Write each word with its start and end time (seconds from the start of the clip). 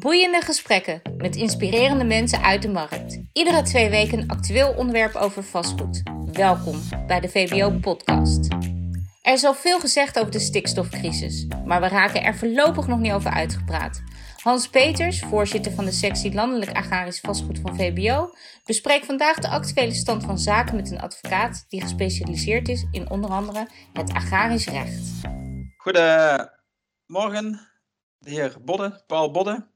Boeiende 0.00 0.40
gesprekken 0.40 1.02
met 1.16 1.36
inspirerende 1.36 2.04
mensen 2.04 2.42
uit 2.42 2.62
de 2.62 2.68
markt. 2.68 3.20
Iedere 3.32 3.62
twee 3.62 3.90
weken 3.90 4.18
een 4.18 4.28
actueel 4.28 4.72
onderwerp 4.72 5.14
over 5.14 5.44
vastgoed. 5.44 6.02
Welkom 6.32 6.80
bij 7.06 7.20
de 7.20 7.28
VBO-podcast. 7.28 8.52
Er 9.22 9.32
is 9.32 9.44
al 9.44 9.54
veel 9.54 9.80
gezegd 9.80 10.18
over 10.18 10.32
de 10.32 10.38
stikstofcrisis, 10.38 11.46
maar 11.64 11.80
we 11.80 11.88
raken 11.88 12.22
er 12.22 12.36
voorlopig 12.36 12.86
nog 12.86 12.98
niet 12.98 13.12
over 13.12 13.30
uitgepraat. 13.30 14.02
Hans 14.42 14.68
Peters, 14.68 15.20
voorzitter 15.20 15.72
van 15.72 15.84
de 15.84 15.92
sectie 15.92 16.34
Landelijk 16.34 16.72
Agrarisch 16.72 17.20
Vastgoed 17.20 17.58
van 17.58 17.76
VBO, 17.76 18.34
bespreekt 18.64 19.06
vandaag 19.06 19.36
de 19.36 19.48
actuele 19.48 19.94
stand 19.94 20.24
van 20.24 20.38
zaken 20.38 20.76
met 20.76 20.90
een 20.90 21.00
advocaat 21.00 21.64
die 21.68 21.80
gespecialiseerd 21.80 22.68
is 22.68 22.86
in 22.90 23.10
onder 23.10 23.30
andere 23.30 23.68
het 23.92 24.12
agrarisch 24.12 24.66
recht. 24.66 25.10
Goedemorgen, 25.76 27.68
de 28.18 28.30
heer 28.30 28.56
Bodde, 28.64 29.02
Paul 29.06 29.30
Bodde, 29.30 29.69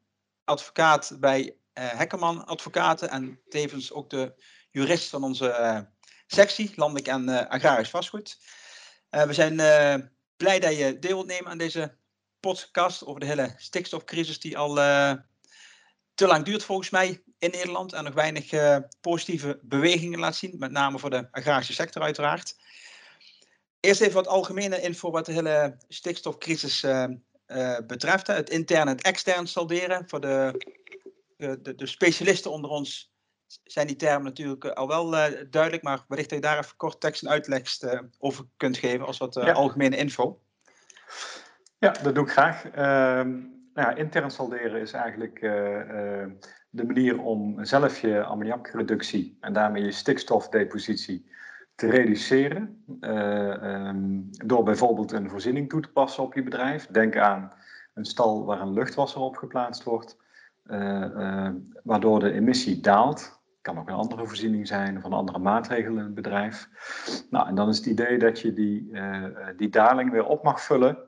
advocaat 0.44 1.16
bij 1.20 1.42
uh, 1.44 1.52
Hekkerman 1.74 2.44
Advocaten 2.46 3.10
en 3.10 3.40
tevens 3.48 3.92
ook 3.92 4.10
de 4.10 4.34
jurist 4.70 5.08
van 5.08 5.24
onze 5.24 5.48
uh, 5.48 5.80
sectie 6.26 6.72
Landelijk 6.76 7.06
en 7.06 7.28
uh, 7.28 7.46
Agrarisch 7.48 7.90
Vastgoed. 7.90 8.38
we 9.08 9.32
zijn 9.32 9.56
blij 10.36 10.60
dat 10.60 10.76
je 10.76 10.98
deel 10.98 11.14
wilt 11.14 11.26
nemen 11.26 11.50
aan 11.50 11.58
deze 11.58 11.96
podcast 12.40 13.06
over 13.06 13.20
de 13.20 13.26
hele 13.26 13.54
stikstofcrisis 13.56 14.40
die 14.40 14.58
al 14.58 14.74
te 16.14 16.26
lang 16.26 16.44
duurt 16.44 16.64
volgens 16.64 16.90
mij 16.90 17.22
in 17.38 17.50
Nederland 17.50 17.92
en 17.92 18.04
nog 18.04 18.14
weinig 18.14 18.50
positieve 19.00 19.58
bewegingen 19.62 20.18
laat 20.18 20.36
zien, 20.36 20.58
met 20.58 20.70
name 20.70 20.98
voor 20.98 21.10
de 21.10 21.28
agrarische 21.30 21.72
sector 21.72 22.02
uiteraard. 22.02 22.56
Eerst 23.80 24.00
even 24.00 24.14
wat 24.14 24.26
algemene 24.26 24.80
info 24.80 25.10
wat 25.10 25.26
de 25.26 25.32
hele 25.32 25.76
stikstofcrisis 25.88 26.84
betreft. 27.86 28.26
Het 28.26 28.50
intern 28.50 28.80
en 28.80 28.88
het 28.88 29.02
extern 29.02 29.46
salderen. 29.46 30.08
Voor 30.08 30.20
de, 30.20 30.64
de, 31.36 31.74
de, 31.74 31.86
specialisten 31.86 32.50
onder 32.50 32.70
ons 32.70 33.12
zijn 33.64 33.86
die 33.86 33.96
termen 33.96 34.24
natuurlijk 34.24 34.64
al 34.64 34.88
wel 34.88 35.14
uh, 35.14 35.24
duidelijk, 35.50 35.82
maar 35.82 36.04
wellicht 36.08 36.28
dat 36.28 36.38
je 36.38 36.44
daar 36.44 36.58
even 36.58 36.76
kort 36.76 37.00
tekst 37.00 37.22
en 37.22 37.30
uitleg 37.30 37.62
over 38.18 38.44
kunt 38.56 38.76
geven 38.76 39.06
als 39.06 39.18
wat 39.18 39.36
algemene 39.36 39.96
info. 39.96 40.40
Ja, 41.78 41.90
dat 41.90 42.14
doe 42.14 42.24
ik 42.24 42.30
graag. 42.30 42.64
Ehm, 42.64 43.30
nou 43.74 43.88
ja, 43.88 43.94
intern 43.94 44.30
salderen 44.30 44.80
is 44.80 44.92
eigenlijk 44.92 45.40
de 46.74 46.84
manier 46.84 47.20
om 47.20 47.64
zelf 47.64 48.00
je 48.00 48.24
ammoniakreductie 48.24 49.36
en 49.40 49.52
daarmee 49.52 49.84
je 49.84 49.92
stikstofdepositie 49.92 51.32
te 51.74 51.86
reduceren. 51.86 52.84
Uh, 53.00 53.86
um, 53.86 54.28
door 54.30 54.62
bijvoorbeeld 54.62 55.12
een 55.12 55.30
voorziening 55.30 55.68
toe 55.68 55.80
te 55.80 55.92
passen 55.92 56.22
op 56.22 56.34
je 56.34 56.42
bedrijf. 56.42 56.86
Denk 56.86 57.16
aan 57.16 57.52
een 57.94 58.04
stal 58.04 58.44
waar 58.44 58.60
een 58.60 58.72
luchtwasser 58.72 59.20
op 59.20 59.36
geplaatst 59.36 59.82
wordt, 59.82 60.18
uh, 60.66 61.04
uh, 61.16 61.50
waardoor 61.82 62.20
de 62.20 62.32
emissie 62.32 62.80
daalt. 62.80 63.42
Kan 63.60 63.78
ook 63.78 63.88
een 63.88 63.94
andere 63.94 64.26
voorziening 64.26 64.66
zijn 64.66 64.96
of 64.96 65.04
een 65.04 65.12
andere 65.12 65.38
maatregel 65.38 65.92
in 65.92 66.04
het 66.04 66.14
bedrijf. 66.14 66.68
Nou, 67.30 67.48
en 67.48 67.54
dan 67.54 67.68
is 67.68 67.76
het 67.76 67.86
idee 67.86 68.18
dat 68.18 68.40
je 68.40 68.52
die, 68.52 68.92
die 69.56 69.68
daling 69.68 70.10
weer 70.10 70.24
op 70.24 70.42
mag 70.42 70.60
vullen 70.62 70.98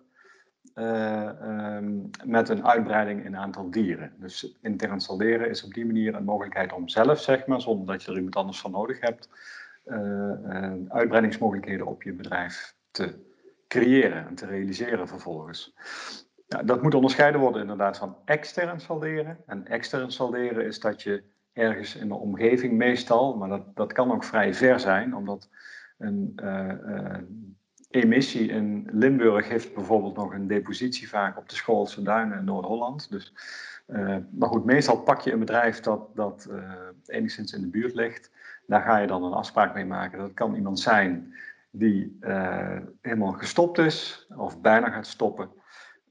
um, 0.78 2.10
met 2.24 2.48
een 2.48 2.66
uitbreiding 2.66 3.24
in 3.24 3.36
aantal 3.36 3.70
dieren. 3.70 4.12
Dus 4.18 4.56
intern 4.62 5.00
salderen 5.00 5.48
is 5.48 5.64
op 5.64 5.74
die 5.74 5.86
manier 5.86 6.14
een 6.14 6.24
mogelijkheid 6.24 6.72
om 6.72 6.88
zelf, 6.88 7.20
zeg 7.20 7.46
maar, 7.46 7.60
zonder 7.60 7.86
dat 7.86 8.02
je 8.02 8.10
er 8.10 8.16
iemand 8.16 8.36
anders 8.36 8.60
van 8.60 8.70
nodig 8.70 9.00
hebt, 9.00 9.28
uitbreidingsmogelijkheden 10.88 11.86
op 11.86 12.02
je 12.02 12.12
bedrijf 12.12 12.74
te 12.90 13.14
creëren 13.68 14.26
en 14.26 14.34
te 14.34 14.46
realiseren 14.46 15.08
vervolgens. 15.08 15.74
Ja, 16.48 16.62
dat 16.62 16.82
moet 16.82 16.94
onderscheiden 16.94 17.40
worden 17.40 17.60
inderdaad 17.60 17.98
van 17.98 18.16
extern 18.24 18.80
salderen. 18.80 19.38
En 19.46 19.66
extern 19.66 20.12
salderen 20.12 20.64
is 20.66 20.80
dat 20.80 21.02
je 21.02 21.22
ergens 21.52 21.96
in 21.96 22.08
de 22.08 22.14
omgeving 22.14 22.72
meestal, 22.72 23.36
maar 23.36 23.48
dat, 23.48 23.76
dat 23.76 23.92
kan 23.92 24.12
ook 24.12 24.24
vrij 24.24 24.54
ver 24.54 24.80
zijn, 24.80 25.16
omdat 25.16 25.48
een 25.98 26.32
uh, 26.42 27.18
emissie 27.90 28.48
in 28.48 28.88
Limburg 28.92 29.48
heeft 29.48 29.74
bijvoorbeeld 29.74 30.16
nog 30.16 30.34
een 30.34 30.46
depositie 30.46 31.08
vaak 31.08 31.38
op 31.38 31.48
de 31.48 31.54
Schoolse 31.54 32.02
Duinen 32.02 32.38
in 32.38 32.44
Noord-Holland. 32.44 33.10
Dus, 33.10 33.32
maar 34.30 34.48
goed, 34.48 34.64
meestal 34.64 35.02
pak 35.02 35.20
je 35.20 35.32
een 35.32 35.38
bedrijf 35.38 35.80
dat, 35.80 36.16
dat 36.16 36.48
enigszins 37.06 37.52
in 37.52 37.60
de 37.60 37.68
buurt 37.68 37.94
ligt. 37.94 38.30
Daar 38.66 38.82
ga 38.82 38.98
je 38.98 39.06
dan 39.06 39.24
een 39.24 39.32
afspraak 39.32 39.74
mee 39.74 39.84
maken. 39.84 40.18
Dat 40.18 40.34
kan 40.34 40.54
iemand 40.54 40.80
zijn 40.80 41.34
die 41.70 42.16
uh, 42.20 42.78
helemaal 43.00 43.32
gestopt 43.32 43.78
is 43.78 44.26
of 44.36 44.60
bijna 44.60 44.90
gaat 44.90 45.06
stoppen. 45.06 45.50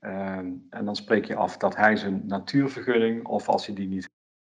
Uh, 0.02 0.38
en 0.70 0.86
dan 0.86 0.96
spreek 0.96 1.26
je 1.26 1.36
af 1.36 1.58
dat 1.58 1.76
hij 1.76 1.96
zijn 1.96 2.22
natuurvergunning, 2.28 3.26
of 3.26 3.50
als 3.50 3.66
hij 3.66 3.76
die 3.76 3.88
niet 3.88 4.10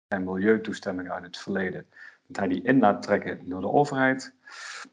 zijn 0.08 0.24
milieutoestemming 0.24 1.10
uit 1.10 1.24
het 1.24 1.38
verleden, 1.38 1.86
dat 2.26 2.36
hij 2.36 2.48
die 2.48 2.62
in 2.62 2.78
laat 2.78 3.02
trekken 3.02 3.48
door 3.48 3.60
de 3.60 3.70
overheid. 3.70 4.34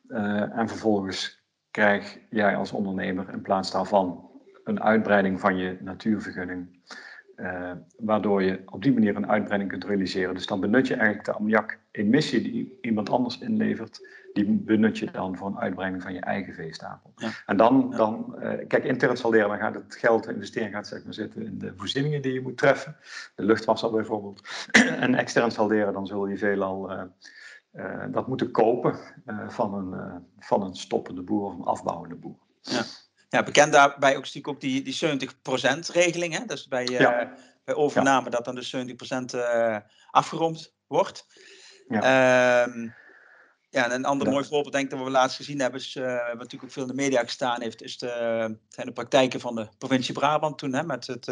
Uh, 0.08 0.58
en 0.58 0.68
vervolgens 0.68 1.44
krijg 1.72 2.20
jij 2.30 2.56
als 2.56 2.72
ondernemer 2.72 3.30
in 3.30 3.42
plaats 3.42 3.72
daarvan 3.72 4.32
een 4.64 4.82
uitbreiding 4.84 5.40
van 5.40 5.58
je 5.58 5.78
natuurvergunning. 5.82 6.80
Uh, 7.38 7.72
waardoor 7.98 8.44
je 8.44 8.62
op 8.66 8.84
die 8.84 8.94
manier 8.94 9.16
een 9.16 9.30
uitbreiding 9.30 9.72
kunt 9.72 9.84
realiseren. 9.84 10.34
Dus 10.34 10.46
dan 10.46 10.60
benut 10.60 10.88
je 10.88 10.94
eigenlijk 10.94 11.26
de 11.26 11.32
ammoniak-emissie 11.32 12.42
die 12.42 12.78
iemand 12.82 13.10
anders 13.10 13.40
inlevert, 13.40 14.08
die 14.34 14.46
benut 14.46 14.98
je 14.98 15.12
dan 15.12 15.38
voor 15.38 15.48
een 15.48 15.60
uitbreiding 15.60 16.04
van 16.04 16.14
je 16.14 16.20
eigen 16.20 16.54
veestapel. 16.54 17.12
Ja. 17.16 17.30
En 17.46 17.58
dan, 17.58 17.92
dan 17.92 18.36
uh, 18.40 18.52
kijk, 18.68 18.84
intern 18.84 19.18
salderen, 19.18 19.50
dan 19.50 19.58
gaat 19.58 19.74
het 19.74 19.96
geld, 19.96 20.24
de 20.24 20.34
investering 20.34 20.74
gaat 20.74 20.88
zeg 20.88 21.04
maar 21.04 21.14
zitten 21.14 21.46
in 21.46 21.58
de 21.60 21.74
voorzieningen 21.76 22.22
die 22.22 22.34
je 22.34 22.42
moet 22.42 22.58
treffen. 22.58 22.96
De 23.36 23.44
luchtwasser 23.44 23.92
bijvoorbeeld. 23.92 24.68
en 25.00 25.16
extern 25.16 25.52
salderen, 25.52 25.94
dan 25.94 26.08
zul 26.08 26.28
je 26.28 26.38
veelal 26.38 26.92
uh, 26.92 27.04
dat 28.12 28.28
moeten 28.28 28.52
kopen 28.52 28.96
van, 29.48 29.74
een, 29.74 30.24
van 30.40 30.64
een 30.64 30.76
stoppende 30.76 31.22
boer 31.22 31.46
of 31.46 31.54
een 31.54 31.64
afbouwende 31.64 32.16
boer. 32.16 32.38
Ja. 32.62 32.82
Ja, 33.30 33.44
bekend 33.44 33.74
daarbij 33.74 34.12
ook 34.12 34.24
natuurlijk 34.24 34.48
ook 34.48 34.62
die, 34.62 34.82
die 34.82 34.96
70% 34.96 35.92
regeling. 35.94 36.38
Hè? 36.38 36.46
Dus 36.46 36.68
bij, 36.68 36.90
uh, 36.90 37.22
bij 37.64 37.76
overname 37.76 38.24
ja. 38.24 38.30
dat 38.30 38.46
dan 38.46 38.56
de 38.56 38.96
70% 39.34 39.36
uh, 39.36 39.78
afgerond 40.12 40.74
wordt. 40.88 41.26
Ja. 41.88 42.64
Um, 42.64 42.96
ja, 43.70 43.86
en 43.86 43.92
een 43.92 44.06
ander 44.06 44.30
mooi 44.30 44.46
voorbeeld 44.46 44.74
denk 44.74 44.84
ik 44.84 44.98
dat 44.98 45.04
we 45.04 45.10
laatst 45.10 45.38
gezien 45.38 45.60
hebben, 45.60 45.80
is, 45.80 45.96
uh, 45.96 46.06
wat 46.06 46.38
natuurlijk 46.38 46.64
ook 46.64 46.72
veel 46.72 46.82
in 46.82 46.88
de 46.88 46.94
media 46.94 47.24
gestaan 47.24 47.62
heeft, 47.62 47.82
is 47.82 47.98
de, 47.98 48.10
zijn 48.70 48.88
de 48.88 48.94
praktijken 48.94 49.40
van 49.40 49.56
de 49.56 49.68
provincie 49.78 50.14
Brabant 50.14 50.58
toen, 50.58 50.74
hè, 50.74 50.84
met 50.84 51.08
het, 51.08 51.26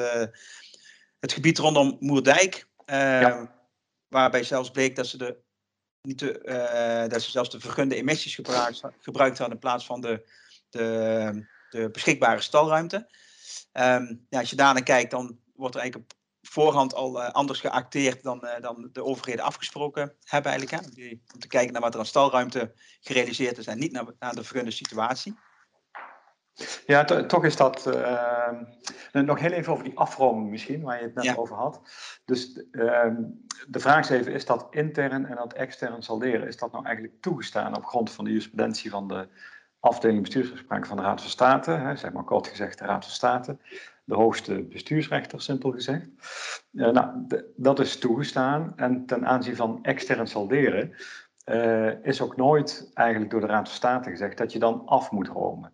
het 1.19 1.33
gebied 1.33 1.57
rondom 1.57 1.97
Moerdijk. 1.99 2.67
Ja. 2.85 3.53
Waarbij 4.07 4.43
zelfs 4.43 4.71
bleek 4.71 4.95
dat 4.95 5.07
ze, 5.07 5.17
de, 5.17 5.37
niet 6.01 6.19
de, 6.19 7.07
dat 7.09 7.21
ze 7.21 7.31
zelfs 7.31 7.49
de 7.49 7.59
vergunde 7.59 7.95
emissies 7.95 8.35
gebruikt, 8.35 8.81
gebruikt 8.99 9.37
hadden 9.37 9.55
in 9.55 9.61
plaats 9.61 9.85
van 9.85 10.01
de, 10.01 10.29
de, 10.69 11.47
de 11.75 11.89
beschikbare 11.91 12.41
stalruimte. 12.41 12.95
Um, 13.73 14.25
ja, 14.29 14.39
als 14.39 14.49
je 14.49 14.55
daarnaar 14.55 14.83
kijkt, 14.83 15.11
dan 15.11 15.39
wordt 15.55 15.75
er 15.75 15.81
eigenlijk 15.81 16.11
op 16.11 16.17
voorhand 16.41 16.93
al 16.93 17.21
uh, 17.21 17.29
anders 17.29 17.59
geacteerd 17.59 18.23
dan, 18.23 18.41
uh, 18.43 18.51
dan 18.61 18.89
de 18.91 19.03
overheden 19.03 19.45
afgesproken 19.45 20.15
hebben 20.23 20.51
eigenlijk. 20.51 20.83
Hè? 20.83 20.89
Die, 20.91 21.23
om 21.33 21.39
te 21.39 21.47
kijken 21.47 21.73
naar 21.73 21.81
wat 21.81 21.93
er 21.93 21.99
aan 21.99 22.05
stalruimte 22.05 22.73
gerealiseerd 22.99 23.57
is 23.57 23.67
en 23.67 23.79
niet 23.79 23.91
naar, 23.91 24.05
naar 24.19 24.35
de 24.35 24.43
vergunde 24.43 24.71
situatie. 24.71 25.35
Ja, 26.85 27.03
toch 27.03 27.45
is 27.45 27.55
dat. 27.55 27.87
Uh, 27.87 28.49
nog 29.11 29.39
heel 29.39 29.51
even 29.51 29.71
over 29.71 29.83
die 29.83 29.97
afroming 29.97 30.49
misschien, 30.49 30.81
waar 30.81 30.97
je 30.97 31.03
het 31.03 31.15
net 31.15 31.23
ja. 31.23 31.35
over 31.35 31.55
had. 31.55 31.81
Dus 32.25 32.63
ehm, 32.71 33.15
de 33.67 33.79
vraag 33.79 33.99
is 33.99 34.09
even: 34.09 34.33
is 34.33 34.45
dat 34.45 34.67
intern 34.69 35.25
en 35.25 35.35
dat 35.35 35.53
extern 35.53 36.03
salderen, 36.03 36.47
is 36.47 36.57
dat 36.57 36.71
nou 36.71 36.85
eigenlijk 36.85 37.21
toegestaan 37.21 37.75
op 37.75 37.85
grond 37.85 38.11
van 38.11 38.23
de 38.23 38.29
jurisprudentie 38.29 38.89
van 38.89 39.07
de 39.07 39.27
afdeling 39.85 40.21
bestuursrechtspraak 40.21 40.85
van 40.85 40.97
de 40.97 41.03
Raad 41.03 41.21
van 41.21 41.29
State, 41.29 41.71
hè, 41.71 41.95
zeg 41.95 42.13
maar 42.13 42.23
kort 42.23 42.47
gezegd 42.47 42.79
de 42.79 42.85
Raad 42.85 43.03
van 43.03 43.13
State, 43.13 43.57
de 44.03 44.15
hoogste 44.15 44.61
bestuursrechter, 44.61 45.41
simpel 45.41 45.71
gezegd. 45.71 46.07
Uh, 46.71 46.89
nou, 46.89 47.27
dat 47.55 47.79
is 47.79 47.99
toegestaan 47.99 48.73
en 48.75 49.05
ten 49.05 49.25
aanzien 49.25 49.55
van 49.55 49.79
extern 49.83 50.27
salderen 50.27 50.93
uh, 51.45 52.05
is 52.05 52.21
ook 52.21 52.35
nooit 52.35 52.91
eigenlijk 52.93 53.31
door 53.31 53.41
de 53.41 53.47
Raad 53.47 53.67
van 53.67 53.75
State 53.75 54.09
gezegd 54.09 54.37
dat 54.37 54.51
je 54.51 54.59
dan 54.59 54.85
af 54.85 55.11
moet 55.11 55.27
romen. 55.27 55.71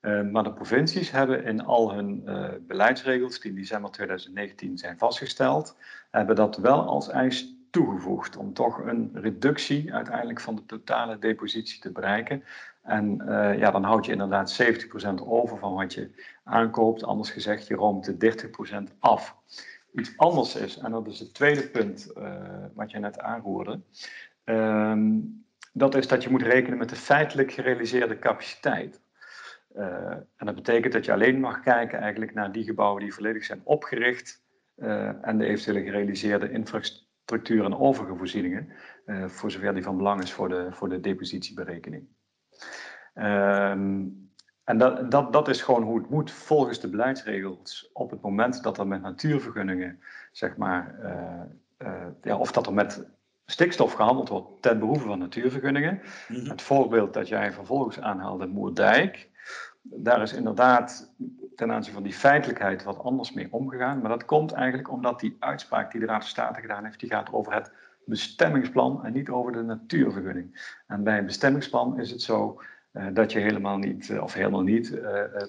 Uh, 0.00 0.22
maar 0.22 0.42
de 0.42 0.52
provincies 0.52 1.10
hebben 1.10 1.44
in 1.44 1.64
al 1.64 1.92
hun 1.92 2.24
beleidsregels 2.66 3.40
die 3.40 3.50
in 3.50 3.56
december 3.56 3.90
2019 3.90 4.78
zijn 4.78 4.98
vastgesteld, 4.98 5.76
hebben 6.10 6.36
dat 6.36 6.56
wel 6.56 6.82
als 6.82 7.08
eis 7.08 7.54
toegevoegd 7.70 8.36
om 8.36 8.52
toch 8.52 8.78
een 8.78 9.10
reductie 9.14 9.94
uiteindelijk 9.94 10.40
van 10.40 10.54
de 10.54 10.66
totale 10.66 11.18
depositie 11.18 11.80
te 11.80 11.92
bereiken. 11.92 12.44
En 12.82 13.22
uh, 13.28 13.58
ja, 13.58 13.70
dan 13.70 13.84
houd 13.84 14.06
je 14.06 14.12
inderdaad 14.12 14.62
70% 14.62 14.66
over 15.26 15.58
van 15.58 15.74
wat 15.74 15.94
je 15.94 16.10
aankoopt. 16.44 17.04
Anders 17.04 17.30
gezegd, 17.30 17.66
je 17.66 17.74
roomt 17.74 18.20
de 18.20 18.48
30% 18.92 18.98
af. 18.98 19.36
Iets 19.92 20.12
anders 20.16 20.56
is, 20.56 20.78
en 20.78 20.90
dat 20.90 21.06
is 21.06 21.18
het 21.18 21.34
tweede 21.34 21.68
punt 21.68 22.12
uh, 22.16 22.42
wat 22.74 22.90
je 22.90 22.98
net 22.98 23.18
aanroerde. 23.18 23.80
Um, 24.44 25.44
dat 25.72 25.94
is 25.94 26.08
dat 26.08 26.22
je 26.22 26.30
moet 26.30 26.42
rekenen 26.42 26.78
met 26.78 26.88
de 26.88 26.96
feitelijk 26.96 27.52
gerealiseerde 27.52 28.18
capaciteit. 28.18 29.00
Uh, 29.76 30.10
en 30.36 30.46
dat 30.46 30.54
betekent 30.54 30.92
dat 30.92 31.04
je 31.04 31.12
alleen 31.12 31.40
mag 31.40 31.60
kijken 31.60 31.98
eigenlijk 31.98 32.34
naar 32.34 32.52
die 32.52 32.64
gebouwen 32.64 33.02
die 33.02 33.14
volledig 33.14 33.44
zijn 33.44 33.60
opgericht 33.64 34.42
en 35.22 35.38
de 35.38 35.46
eventuele 35.46 35.82
gerealiseerde 35.82 36.50
infrastructuur 36.50 37.64
en 37.64 37.78
overige 37.78 38.16
voorzieningen, 38.16 38.72
voor 39.26 39.50
zover 39.50 39.74
die 39.74 39.82
van 39.82 39.96
belang 39.96 40.22
is 40.22 40.32
voor 40.32 40.48
de, 40.48 40.68
voor 40.70 40.88
de 40.88 41.00
depositieberekening. 41.00 42.08
Ehm, 43.14 44.04
en 44.64 44.78
dat, 44.78 45.10
dat, 45.10 45.32
dat 45.32 45.48
is 45.48 45.62
gewoon 45.62 45.82
hoe 45.82 45.98
het 45.98 46.10
moet 46.10 46.30
volgens 46.30 46.80
de 46.80 46.88
beleidsregels 46.88 47.90
op 47.92 48.10
het 48.10 48.20
moment 48.20 48.62
dat 48.62 48.78
er 48.78 48.86
met 48.86 49.02
natuurvergunningen, 49.02 50.00
zeg 50.32 50.56
maar, 50.56 50.94
ja, 52.22 52.36
of 52.36 52.52
dat 52.52 52.66
er 52.66 52.72
met 52.72 53.06
stikstof 53.50 53.92
gehandeld 53.92 54.28
wordt 54.28 54.62
ten 54.62 54.78
behoeve 54.78 55.06
van 55.06 55.18
natuurvergunningen. 55.18 56.00
Mhm. 56.28 56.50
Het 56.50 56.62
voorbeeld 56.62 57.14
dat 57.14 57.28
jij 57.28 57.52
vervolgens 57.52 58.00
aanhaalde, 58.00 58.46
Moerdijk, 58.46 59.28
daar 59.82 60.22
is 60.22 60.32
inderdaad 60.32 61.14
ten 61.56 61.72
aanzien 61.72 61.94
van 61.94 62.02
die 62.02 62.12
feitelijkheid 62.12 62.82
wat 62.82 62.98
anders 62.98 63.32
mee 63.32 63.48
omgegaan. 63.50 64.00
Maar 64.00 64.10
dat 64.10 64.24
komt 64.24 64.52
eigenlijk 64.52 64.90
omdat 64.90 65.20
die 65.20 65.36
uitspraak 65.38 65.90
die 65.90 66.00
de 66.00 66.06
Raad 66.06 66.20
van 66.20 66.28
State 66.28 66.60
gedaan 66.60 66.84
heeft, 66.84 67.00
die 67.00 67.10
gaat 67.10 67.32
over 67.32 67.52
het 67.52 67.72
bestemmingsplan 68.04 69.04
en 69.04 69.12
niet 69.12 69.28
over 69.28 69.52
de 69.52 69.62
natuurvergunning. 69.62 70.76
En 70.86 71.02
bij 71.02 71.18
een 71.18 71.26
bestemmingsplan 71.26 72.00
is 72.00 72.10
het 72.10 72.22
zo 72.22 72.62
uh, 72.92 73.06
dat 73.12 73.32
je 73.32 73.38
helemaal 73.38 73.78
niet, 73.78 74.08
uh, 74.08 74.22
of 74.22 74.32
helemaal 74.32 74.62
niet, 74.62 74.90
uh, 74.90 75.02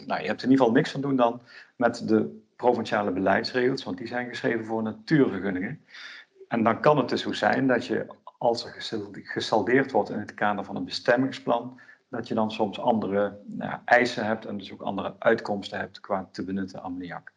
nou 0.05 0.21
je 0.21 0.27
hebt 0.27 0.43
in 0.43 0.49
ieder 0.49 0.57
geval 0.57 0.71
niks 0.71 0.91
van 0.91 1.01
doen 1.01 1.15
dan 1.15 1.41
met 1.75 2.07
de 2.07 2.41
provinciale 2.55 3.11
beleidsregels, 3.11 3.83
want 3.83 3.97
die 3.97 4.07
zijn 4.07 4.27
geschreven 4.27 4.65
voor 4.65 4.83
natuurvergunningen. 4.83 5.79
En 6.47 6.63
dan 6.63 6.81
kan 6.81 6.97
het 6.97 7.09
dus 7.09 7.21
zo 7.21 7.31
zijn 7.31 7.67
dat 7.67 7.85
je, 7.85 8.05
als 8.37 8.65
er 8.65 8.75
gesaldeerd 9.23 9.91
wordt 9.91 10.09
in 10.09 10.19
het 10.19 10.33
kader 10.33 10.65
van 10.65 10.75
een 10.75 10.85
bestemmingsplan, 10.85 11.79
dat 12.11 12.27
je 12.27 12.33
dan 12.33 12.51
soms 12.51 12.79
andere 12.79 13.39
nou, 13.45 13.79
eisen 13.85 14.25
hebt 14.25 14.45
en 14.45 14.57
dus 14.57 14.71
ook 14.71 14.81
andere 14.81 15.15
uitkomsten 15.19 15.79
hebt 15.79 15.99
qua 15.99 16.29
te 16.31 16.43
benutten 16.43 16.81
ammoniak. 16.81 17.31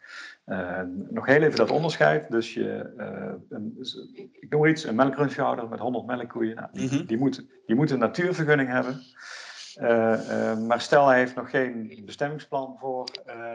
Uh, 0.47 0.81
nog 1.11 1.27
heel 1.27 1.43
even 1.43 1.57
dat 1.57 1.71
onderscheid. 1.71 2.31
Dus 2.31 2.55
je, 2.55 2.95
uh, 2.97 3.33
een, 3.49 3.79
ik 4.33 4.51
noem 4.51 4.67
iets, 4.67 4.85
een 4.85 4.95
melkrunchhouder 4.95 5.69
met 5.69 5.79
100 5.79 6.07
melkkoeien, 6.07 6.57
nou, 6.57 6.69
die, 6.73 6.93
mm 6.93 7.07
die, 7.07 7.19
moet, 7.19 7.47
die 7.67 7.77
moet 7.77 7.91
een 7.91 7.99
natuurvergunning 7.99 8.69
hebben. 8.69 9.03
Uh, 9.81 10.59
maar 10.59 10.81
stel 10.81 11.09
hij 11.09 11.19
heeft 11.19 11.35
nog 11.35 11.51
geen 11.51 12.03
bestemmingsplan 12.05 12.77
voor 12.79 13.09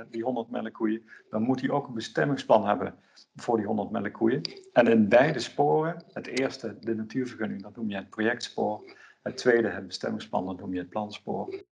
die 0.09 0.23
100 0.23 0.49
melkkoeien, 0.49 1.09
dan 1.29 1.41
moet 1.41 1.61
hij 1.61 1.69
ook 1.69 1.87
een 1.87 1.93
bestemmingsplan 1.93 2.67
hebben 2.67 2.95
voor 3.35 3.57
die 3.57 3.65
100 3.65 3.91
melkkoeien. 3.91 4.41
En 4.73 4.87
in 4.87 5.09
beide 5.09 5.39
sporen, 5.39 6.03
het 6.13 6.27
eerste 6.27 6.77
de 6.79 6.95
natuurvergunning, 6.95 7.61
dat 7.61 7.75
noem 7.75 7.89
je 7.89 7.95
het 7.95 8.09
projectspoor. 8.09 8.83
Het 9.29 9.37
tweede 9.37 9.69
het 9.69 9.87
bestemmingsplan, 9.87 10.45
dat 10.45 10.59
noem 10.59 10.73
je 10.73 10.79
het 10.79 10.89
planspoor. 10.89 11.53
In 11.53 11.65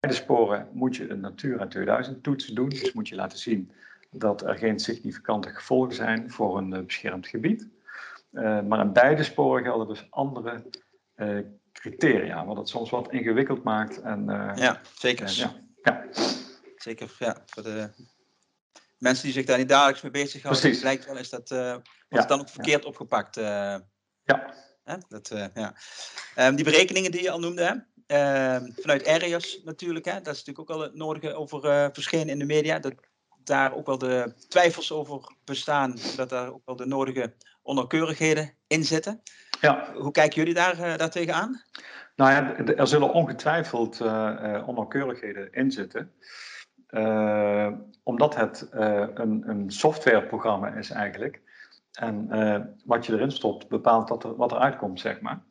beide 0.00 0.18
sporen 0.18 0.68
moet 0.72 0.96
je 0.96 1.10
een 1.10 1.20
Natura 1.20 1.66
2000 1.66 2.22
toets 2.22 2.46
doen, 2.46 2.68
dus 2.68 2.92
moet 2.92 3.08
je 3.08 3.14
laten 3.14 3.38
zien 3.38 3.72
dat 4.10 4.42
er 4.42 4.58
geen 4.58 4.78
significante 4.78 5.48
gevolgen 5.48 5.94
zijn 5.94 6.30
voor 6.30 6.58
een 6.58 6.74
uh, 6.74 6.84
beschermd 6.84 7.26
gebied. 7.26 7.68
Uh, 8.32 8.62
maar 8.62 8.80
in 8.80 8.92
beide 8.92 9.22
sporen 9.22 9.62
gelden 9.62 9.88
dus 9.88 10.06
andere 10.10 10.64
uh, 11.16 11.38
criteria, 11.72 12.46
wat 12.46 12.56
het 12.56 12.68
soms 12.68 12.90
wat 12.90 13.12
ingewikkeld 13.12 13.62
maakt. 13.62 14.00
En, 14.00 14.24
ja, 14.54 14.80
zeker. 14.94 15.30
ja. 15.30 15.54
ja. 15.82 16.06
Zeker, 16.76 17.16
ja. 17.18 17.42
Voor 17.46 17.62
de 17.62 17.90
mensen 18.98 19.24
die 19.24 19.32
zich 19.32 19.44
daar 19.44 19.58
niet 19.58 19.68
dagelijks 19.68 20.02
mee 20.02 20.12
bezighouden, 20.12 20.62
Precies. 20.62 20.82
lijkt 20.82 21.06
wel 21.06 21.16
eens 21.16 21.30
dat 21.30 21.48
wordt 21.48 21.88
ja, 22.08 22.26
dan 22.26 22.40
ook 22.40 22.48
verkeerd 22.48 22.84
opgepakt. 22.84 23.36
Ja. 23.36 24.54
Hè? 24.84 24.96
Dat, 25.08 25.30
uh, 25.32 25.44
ja. 25.54 25.74
Um, 26.36 26.54
die 26.54 26.64
berekeningen 26.64 27.10
die 27.10 27.22
je 27.22 27.30
al 27.30 27.38
noemde, 27.38 27.62
hè? 27.62 27.74
Ehm, 28.06 28.70
vanuit 28.72 29.06
Arias 29.06 29.60
natuurlijk, 29.64 30.04
hè? 30.04 30.20
dat 30.20 30.34
is 30.34 30.44
natuurlijk 30.44 30.70
ook 30.70 30.76
al 30.76 30.82
het 30.82 30.94
nodige 30.94 31.34
over 31.34 31.90
verschenen 31.92 32.28
in 32.28 32.38
de 32.38 32.44
media. 32.44 32.78
Dat 32.78 32.94
daar 33.44 33.74
ook 33.74 33.86
wel 33.86 33.98
de 33.98 34.34
twijfels 34.48 34.92
over 34.92 35.34
bestaan, 35.44 35.96
dat 36.16 36.28
daar 36.28 36.52
ook 36.52 36.62
wel 36.64 36.76
de 36.76 36.86
nodige 36.86 37.34
onnauwkeurigheden 37.62 38.54
in 38.66 38.84
zitten. 38.84 39.22
Ja. 39.60 39.92
Hoe 39.94 40.10
kijken 40.10 40.36
jullie 40.36 40.54
daar, 40.54 40.98
daar 40.98 41.10
tegenaan? 41.10 41.62
Nou 42.16 42.30
ja, 42.30 42.56
er 42.76 42.86
zullen 42.86 43.12
ongetwijfeld 43.12 44.00
onnauwkeurigheden 44.66 45.52
in 45.52 45.70
zitten. 45.70 46.12
Uh, 46.92 47.72
omdat 48.02 48.34
het 48.34 48.68
uh, 48.74 49.06
een, 49.14 49.48
een 49.48 49.70
softwareprogramma 49.70 50.68
is 50.68 50.90
eigenlijk. 50.90 51.40
En 51.92 52.28
uh, 52.30 52.60
wat 52.84 53.06
je 53.06 53.12
erin 53.12 53.30
stopt 53.30 53.68
bepaalt 53.68 54.08
wat 54.36 54.52
er, 54.52 54.58
uitkomt, 54.58 55.00
zeg 55.00 55.20
maar. 55.20 55.42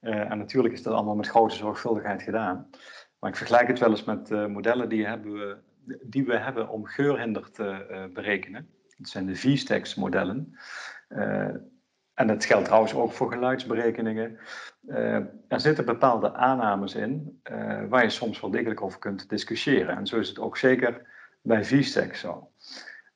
en 0.00 0.38
natuurlijk 0.38 0.74
is 0.74 0.82
dat 0.82 0.94
allemaal 0.94 1.14
met 1.14 1.28
grote 1.28 1.54
zorgvuldigheid 1.54 2.22
gedaan. 2.22 2.70
Maar 3.18 3.30
ik 3.30 3.36
vergelijk 3.36 3.68
het 3.68 3.78
wel 3.78 3.90
eens 3.90 4.04
met 4.04 4.30
modellen 4.30 4.88
die, 4.88 5.06
hebben 5.06 5.32
we, 5.32 5.56
die 6.02 6.24
we 6.24 6.38
hebben 6.38 6.68
om 6.68 6.86
geurhinder 6.86 7.50
te 7.50 8.08
berekenen. 8.12 8.68
Dat 8.96 9.08
zijn 9.08 9.26
de 9.26 9.36
V-Stacks 9.36 9.94
modellen. 9.94 10.56
En 12.14 12.26
dat 12.26 12.44
geldt 12.44 12.64
trouwens 12.64 12.94
ook 12.94 13.12
voor 13.12 13.32
geluidsberekeningen. 13.32 14.38
Uh, 14.86 15.14
er 15.48 15.60
zitten 15.60 15.84
bepaalde 15.84 16.34
aannames 16.34 16.94
in 16.94 17.40
uh, 17.50 17.84
waar 17.88 18.02
je 18.02 18.10
soms 18.10 18.40
wel 18.40 18.50
degelijk 18.50 18.82
over 18.82 18.98
kunt 18.98 19.28
discussiëren. 19.28 19.96
En 19.96 20.06
zo 20.06 20.18
is 20.18 20.28
het 20.28 20.38
ook 20.38 20.56
zeker 20.56 21.06
bij 21.42 21.64
VSTEC 21.64 22.14
zo. 22.14 22.50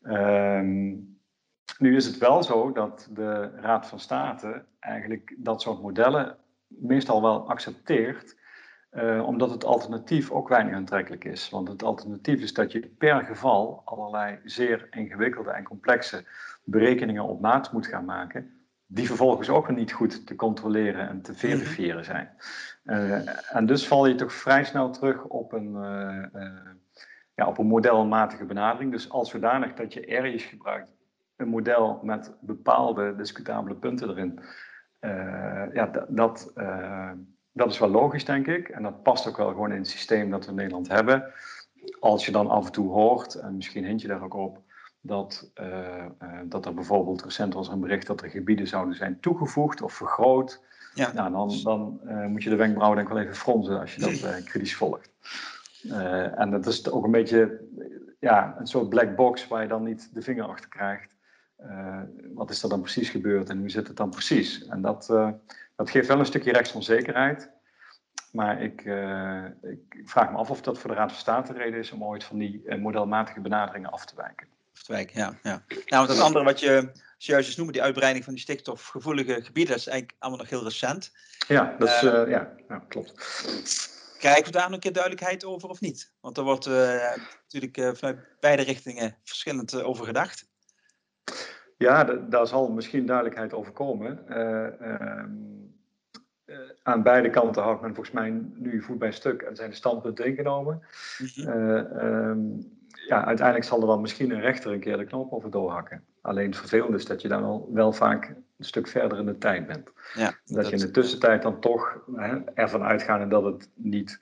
Um, 0.03 1.18
nu 1.79 1.97
is 1.97 2.07
het 2.07 2.19
wel 2.19 2.43
zo 2.43 2.73
dat 2.73 3.09
de 3.11 3.51
Raad 3.61 3.87
van 3.87 4.01
State 4.01 4.65
eigenlijk 4.79 5.35
dat 5.37 5.63
soort 5.63 5.83
modellen 5.83 6.37
meestal 6.67 7.23
wel 7.23 7.49
accepteert, 7.49 8.37
uh, 8.93 9.27
omdat 9.27 9.51
het 9.51 9.65
alternatief 9.65 10.31
ook 10.31 10.49
weinig 10.49 10.75
aantrekkelijk 10.75 11.25
is. 11.25 11.51
Want 11.51 11.69
het 11.69 11.83
alternatief 11.83 12.41
is 12.41 12.53
dat 12.53 12.73
je 12.73 12.81
per 12.81 13.25
geval 13.25 13.83
allerlei 13.85 14.39
zeer 14.45 14.87
ingewikkelde 14.91 15.51
en 15.51 15.65
complexe 15.65 16.25
berekeningen 16.65 17.25
op 17.25 17.41
maat 17.41 17.73
moet 17.73 17.87
gaan 17.87 18.05
maken 18.05 18.59
die 18.91 19.07
vervolgens 19.07 19.49
ook 19.49 19.71
niet 19.71 19.93
goed 19.93 20.27
te 20.27 20.35
controleren 20.35 21.09
en 21.09 21.23
te 21.23 21.31
mhm. 21.31 21.41
verifiëren 21.41 22.05
zijn. 22.05 22.31
Uh, 22.85 23.57
en 23.57 23.67
dus 23.67 23.87
val 23.87 24.07
je 24.07 24.15
toch 24.15 24.33
vrij 24.33 24.65
snel 24.65 24.91
terug 24.91 25.25
op 25.25 25.53
een, 25.53 25.75
uh, 25.75 26.43
uh, 26.43 26.71
ja, 27.35 27.47
op 27.47 27.59
een 27.59 27.67
modelmatige 27.67 28.45
benadering. 28.45 28.93
Dus 28.93 29.11
als 29.11 29.31
zodanig 29.31 29.75
dat 29.75 29.93
je 29.93 30.07
ergens 30.07 30.43
gebruikt 30.43 30.98
een 31.39 31.49
model 31.49 32.01
met 32.03 32.33
bepaalde 32.41 33.17
discutabele 33.17 33.75
punten 33.75 34.09
erin. 34.09 34.41
ja, 35.73 36.07
dat, 36.09 36.53
dat 37.53 37.71
is 37.71 37.79
wel 37.79 37.91
logisch, 37.91 38.25
denk 38.25 38.47
ik. 38.47 38.69
En 38.69 38.83
dat 38.83 39.03
past 39.03 39.29
ook 39.29 39.37
wel 39.37 39.49
gewoon 39.49 39.73
in 39.73 39.79
het 39.79 39.89
systeem 39.89 40.31
dat 40.31 40.45
we 40.45 40.51
in 40.51 40.57
Nederland 40.57 40.89
hebben. 40.89 41.33
Als 42.01 42.27
je 42.27 42.33
dan 42.33 42.49
af 42.49 42.67
en 42.67 42.73
toe 42.73 42.91
hoort, 42.91 43.35
en 43.35 43.57
misschien 43.57 43.85
hint 43.85 44.01
je 44.01 44.09
daar 44.09 44.23
ook 44.23 44.35
op, 44.35 44.63
dat, 45.01 45.51
uh, 45.61 46.05
uh, 46.23 46.39
dat 46.45 46.67
er 46.67 46.75
bijvoorbeeld 46.75 47.23
recent 47.23 47.55
was 47.55 47.69
een 47.69 47.81
bericht 47.81 48.07
dat 48.07 48.23
er 48.23 48.31
gebieden 48.31 48.67
zouden 48.67 48.95
zijn 48.95 49.21
toegevoegd 49.21 49.83
of 49.83 49.93
vergroot. 49.93 50.63
Ja. 50.95 51.13
Nou, 51.13 51.33
dan, 51.33 51.61
dan 51.63 52.01
moet 52.31 52.43
je 52.43 52.51
de 52.51 52.57
wenkbrauwen 52.57 52.97
denk 52.97 53.09
ik 53.09 53.15
wel 53.15 53.23
even 53.23 53.37
fronsen 53.37 53.81
als 53.81 53.95
je 53.95 54.01
dat 54.01 54.45
kritisch 54.51 54.77
volgt. 54.77 55.11
en 56.35 56.51
dat 56.51 56.67
is 56.67 56.91
ook 56.91 57.05
een 57.05 57.11
beetje 57.11 57.61
ja, 58.21 58.57
een 58.59 58.67
soort 58.67 58.89
black 58.89 59.17
box 59.17 59.49
waar 59.49 59.63
je 59.63 59.69
dan 59.69 59.83
niet 59.83 60.15
de 60.15 60.23
vinger 60.23 60.45
achter 60.45 60.69
krijgt. 60.69 61.17
Wat 62.35 62.51
is 62.51 62.63
er 62.63 62.69
dan 62.69 62.81
precies 62.81 63.11
gebeurd 63.11 63.49
en 63.49 63.59
hoe 63.59 63.71
zit 63.71 63.89
het 63.89 63.97
dan 63.97 64.11
precies? 64.11 64.67
En 64.67 64.83
dat, 64.83 65.07
dat 65.77 65.91
geeft 65.91 66.09
wel 66.09 66.19
een 66.19 66.27
stukje 66.27 66.53
rechtsonzekerheid. 66.53 67.51
Maar 68.33 68.63
ik, 68.63 68.81
ik, 69.63 70.03
vraag 70.05 70.31
me 70.31 70.37
af 70.37 70.51
of 70.51 70.61
dat 70.61 70.79
voor 70.79 70.91
de 70.91 70.97
Raad 70.97 71.11
van 71.11 71.21
State 71.21 71.53
reden 71.53 71.79
is 71.79 71.91
om 71.91 72.05
ooit 72.05 72.25
van 72.25 72.39
die 72.39 72.77
modelmatige 72.77 73.41
benaderingen 73.41 73.91
af 73.91 74.05
te 74.07 74.17
wijken. 74.17 74.47
Wijk, 74.87 75.11
ja. 75.11 75.39
ja. 75.43 75.63
Nou, 75.69 75.85
want 75.89 76.09
het 76.09 76.21
andere 76.21 76.45
wat 76.45 76.61
je 76.61 76.93
zojuist 77.19 77.57
noemde, 77.57 77.73
die 77.73 77.83
uitbreiding 77.83 78.25
van 78.25 78.35
die 78.35 78.43
stikstofgevoelige 78.43 79.43
gebieden, 79.43 79.73
dat 79.73 79.81
is 79.81 79.87
eigenlijk 79.87 80.19
allemaal 80.19 80.41
nog 80.41 80.51
heel 80.51 80.63
recent. 80.63 81.13
Ja, 81.49 81.77
dat 81.79 81.89
is, 81.89 82.01
ja, 82.01 82.53
ja, 82.69 82.85
klopt. 82.89 83.13
Krijgen 84.19 84.45
we 84.45 84.51
daar 84.51 84.65
nog 84.65 84.73
een 84.73 84.81
keer 84.81 84.93
duidelijkheid 84.93 85.45
over 85.45 85.69
of 85.69 85.81
niet? 85.81 86.13
Want 86.21 86.37
er 86.37 86.45
wordt 86.45 86.67
natuurlijk 86.67 87.97
vanuit 87.97 88.19
beide 88.41 88.63
richtingen 88.63 89.17
verschillend 89.25 89.83
over 89.83 90.05
gedacht. 90.05 90.47
Ja, 91.77 92.05
daar 92.05 92.47
zal 92.47 92.73
misschien 92.73 93.07
duidelijkheid 93.07 93.55
over 93.55 93.73
komen. 93.73 94.29
Ehm, 94.29 95.31
aan 96.83 97.03
beide 97.03 97.31
kanten 97.31 97.63
houdt 97.63 97.81
men 97.81 97.95
volgens 97.95 98.15
mij 98.15 98.43
nu 98.55 98.83
voet 98.83 98.99
bij 98.99 99.13
stuk 99.13 99.43
en 99.43 99.57
zijn 99.57 99.71
de 99.71 99.77
standpunten 99.77 100.25
ingenomen. 100.25 100.83
Mm 101.37 102.77
ja, 103.07 103.25
uiteindelijk 103.25 103.67
zal 103.67 103.81
er 103.81 103.87
dan 103.87 104.01
misschien 104.01 104.31
een 104.31 104.41
rechter 104.41 104.73
een 104.73 104.81
keer 104.81 104.97
de 104.97 105.05
knop 105.05 105.33
over 105.33 105.51
doorhakken. 105.51 106.05
Alleen 106.21 106.47
het 106.47 106.57
vervelende 106.57 106.97
is 106.97 107.05
dat 107.05 107.23
je 107.23 107.29
dan 107.29 107.43
wel, 107.43 107.69
wel 107.73 107.93
vaak 107.93 108.29
een 108.29 108.65
stuk 108.65 108.89
verder 108.89 109.19
in 109.19 109.27
de 109.27 109.39
tijd 109.39 109.67
bent. 109.67 109.91
Ja, 110.15 110.35
dat, 110.45 110.67
je 110.67 110.73
in 110.73 110.79
de 110.79 110.91
tussentijd 110.91 111.43
dan 111.43 111.61
toch 111.61 111.99
hè, 112.15 112.39
ervan 112.55 112.83
uitgaan 112.83 113.29
dat 113.29 113.45
het 113.45 113.69
niet 113.75 114.21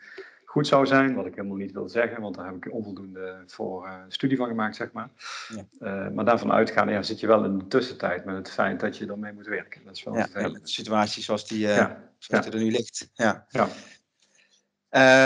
goed 0.56 0.66
zou 0.66 0.86
zijn, 0.86 1.14
wat 1.14 1.26
ik 1.26 1.34
helemaal 1.34 1.56
niet 1.56 1.72
wil 1.72 1.88
zeggen, 1.88 2.20
want 2.20 2.34
daar 2.34 2.46
heb 2.46 2.54
ik 2.54 2.72
onvoldoende 2.72 3.42
voor 3.46 3.86
uh, 3.86 4.02
studie 4.08 4.36
van 4.36 4.46
gemaakt, 4.46 4.76
zeg 4.76 4.92
maar. 4.92 5.10
Ja. 5.48 5.66
Uh, 5.80 6.14
maar 6.14 6.24
daarvan 6.24 6.52
uitgaan, 6.52 6.88
ja, 6.88 7.02
zit 7.02 7.20
je 7.20 7.26
wel 7.26 7.44
in 7.44 7.58
de 7.58 7.66
tussentijd 7.66 8.24
met 8.24 8.36
het 8.36 8.50
feit 8.50 8.80
dat 8.80 8.96
je 8.96 9.06
ermee 9.06 9.32
moet 9.32 9.46
werken. 9.46 9.84
Dat 9.84 9.96
is 9.96 10.02
wel 10.02 10.16
ja, 10.16 10.26
de 10.26 10.60
situatie 10.62 11.22
zoals 11.22 11.48
die, 11.48 11.66
uh, 11.66 11.76
ja. 11.76 12.12
zoals 12.18 12.44
die 12.44 12.54
er 12.54 12.60
nu 12.60 12.70
ligt. 12.70 13.10
Ja. 13.14 13.46
Ja. 13.48 13.68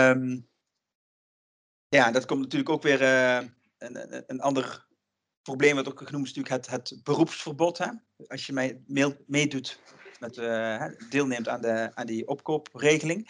Um, 0.09 0.47
ja, 1.87 2.11
dat 2.11 2.25
komt 2.25 2.41
natuurlijk 2.41 2.69
ook 2.69 2.83
weer 2.83 3.01
uh, 3.01 3.47
een, 3.77 4.23
een, 4.27 4.41
ander 4.41 4.87
probleem 5.41 5.75
wat 5.75 5.89
ook 5.89 6.01
genoemd 6.07 6.27
is 6.27 6.33
natuurlijk 6.33 6.65
het, 6.65 6.89
het 6.89 7.03
beroepsverbod. 7.03 7.77
Hè? 7.77 7.87
Als 8.27 8.45
je 8.45 8.81
meedoet, 9.27 9.79
met, 10.19 10.37
uh, 10.37 10.85
deelneemt 11.09 11.47
aan, 11.47 11.61
de, 11.61 11.91
aan 11.93 12.05
die 12.05 12.27
opkoopregeling. 12.27 13.29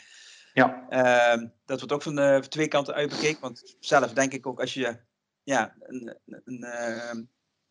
Ja. 0.54 0.86
Uh, 0.90 1.48
dat 1.66 1.80
wordt 1.80 1.94
ook 1.94 2.02
van, 2.02 2.16
de, 2.16 2.38
van 2.40 2.50
twee 2.50 2.68
kanten 2.68 2.94
uitbekeken. 2.94 3.42
Want 3.42 3.76
zelf 3.80 4.14
denk 4.14 4.34
ik 4.34 4.48
ook 4.48 4.60
als 4.60 4.74
je 4.74 5.00
ja, 5.44 5.76
een, 5.80 6.20
een, 6.26 6.66
een 6.66 7.30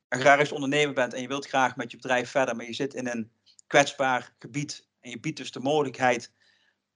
agrarisch 0.08 0.52
ondernemer 0.52 0.94
bent 0.94 1.14
en 1.14 1.20
je 1.20 1.28
wilt 1.28 1.46
graag 1.46 1.76
met 1.76 1.90
je 1.90 1.96
bedrijf 1.96 2.30
verder, 2.30 2.56
maar 2.56 2.66
je 2.66 2.72
zit 2.72 2.94
in 2.94 3.06
een 3.06 3.32
kwetsbaar 3.66 4.34
gebied 4.38 4.88
en 5.00 5.10
je 5.10 5.20
biedt 5.20 5.36
dus 5.36 5.50
de 5.50 5.60
mogelijkheid 5.60 6.32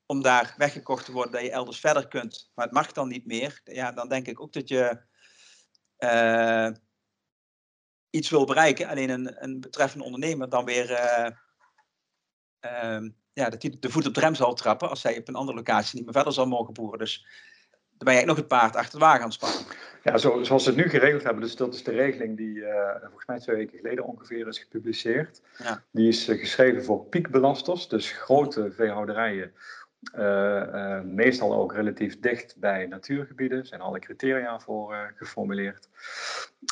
om 0.06 0.22
daar 0.22 0.54
weggekocht 0.56 1.04
te 1.04 1.12
worden, 1.12 1.32
dat 1.32 1.42
je 1.42 1.50
elders 1.50 1.80
verder 1.80 2.08
kunt, 2.08 2.50
maar 2.54 2.64
het 2.64 2.74
mag 2.74 2.92
dan 2.92 3.08
niet 3.08 3.26
meer, 3.26 3.60
ja, 3.64 3.92
dan 3.92 4.08
denk 4.08 4.26
ik 4.26 4.40
ook 4.40 4.52
dat 4.52 4.68
je 4.68 5.02
uh, 5.98 6.70
iets 8.10 8.30
wil 8.30 8.44
bereiken. 8.44 8.88
Alleen 8.88 9.10
een, 9.10 9.42
een 9.42 9.60
betreffende 9.60 10.04
ondernemer 10.04 10.48
dan 10.48 10.64
weer 10.64 10.90
uh, 12.64 13.08
ja, 13.34 13.50
dat 13.50 13.62
hij 13.62 13.76
de 13.80 13.90
voet 13.90 14.06
op 14.06 14.14
de 14.14 14.20
rem 14.20 14.34
zal 14.34 14.54
trappen 14.54 14.88
als 14.88 15.02
hij 15.02 15.18
op 15.18 15.28
een 15.28 15.34
andere 15.34 15.56
locatie 15.56 15.96
niet 15.96 16.04
meer 16.04 16.14
verder 16.14 16.32
zal 16.32 16.46
mogen 16.46 16.74
boeren. 16.74 16.98
Dus 16.98 17.26
dan 17.70 18.12
ben 18.12 18.14
je 18.14 18.26
nog 18.26 18.36
het 18.36 18.48
paard 18.48 18.76
achter 18.76 18.98
de 18.98 19.04
wagen 19.04 19.20
aan 19.20 19.26
het 19.26 19.34
spannen. 19.34 19.60
Ja, 20.02 20.18
zo, 20.18 20.42
zoals 20.42 20.62
ze 20.62 20.68
het 20.68 20.78
nu 20.78 20.88
geregeld 20.88 21.22
hebben, 21.22 21.42
dus 21.42 21.56
dat 21.56 21.74
is 21.74 21.84
de 21.84 21.90
regeling 21.90 22.36
die 22.36 22.56
uh, 22.56 22.90
volgens 23.00 23.26
mij 23.26 23.38
twee 23.38 23.56
weken 23.56 23.78
geleden 23.78 24.04
ongeveer 24.04 24.46
is 24.46 24.58
gepubliceerd. 24.58 25.40
Ja. 25.58 25.82
Die 25.90 26.08
is 26.08 26.28
uh, 26.28 26.38
geschreven 26.38 26.84
voor 26.84 27.04
piekbelasters, 27.04 27.88
dus 27.88 28.12
grote 28.12 28.72
veehouderijen, 28.72 29.52
uh, 30.18 31.00
meestal 31.00 31.54
ook 31.54 31.72
relatief 31.72 32.20
dicht 32.20 32.56
bij 32.56 32.86
natuurgebieden. 32.86 33.58
Er 33.58 33.66
zijn 33.66 33.80
alle 33.80 33.98
criteria 33.98 34.60
voor 34.60 35.12
geformuleerd. 35.16 35.88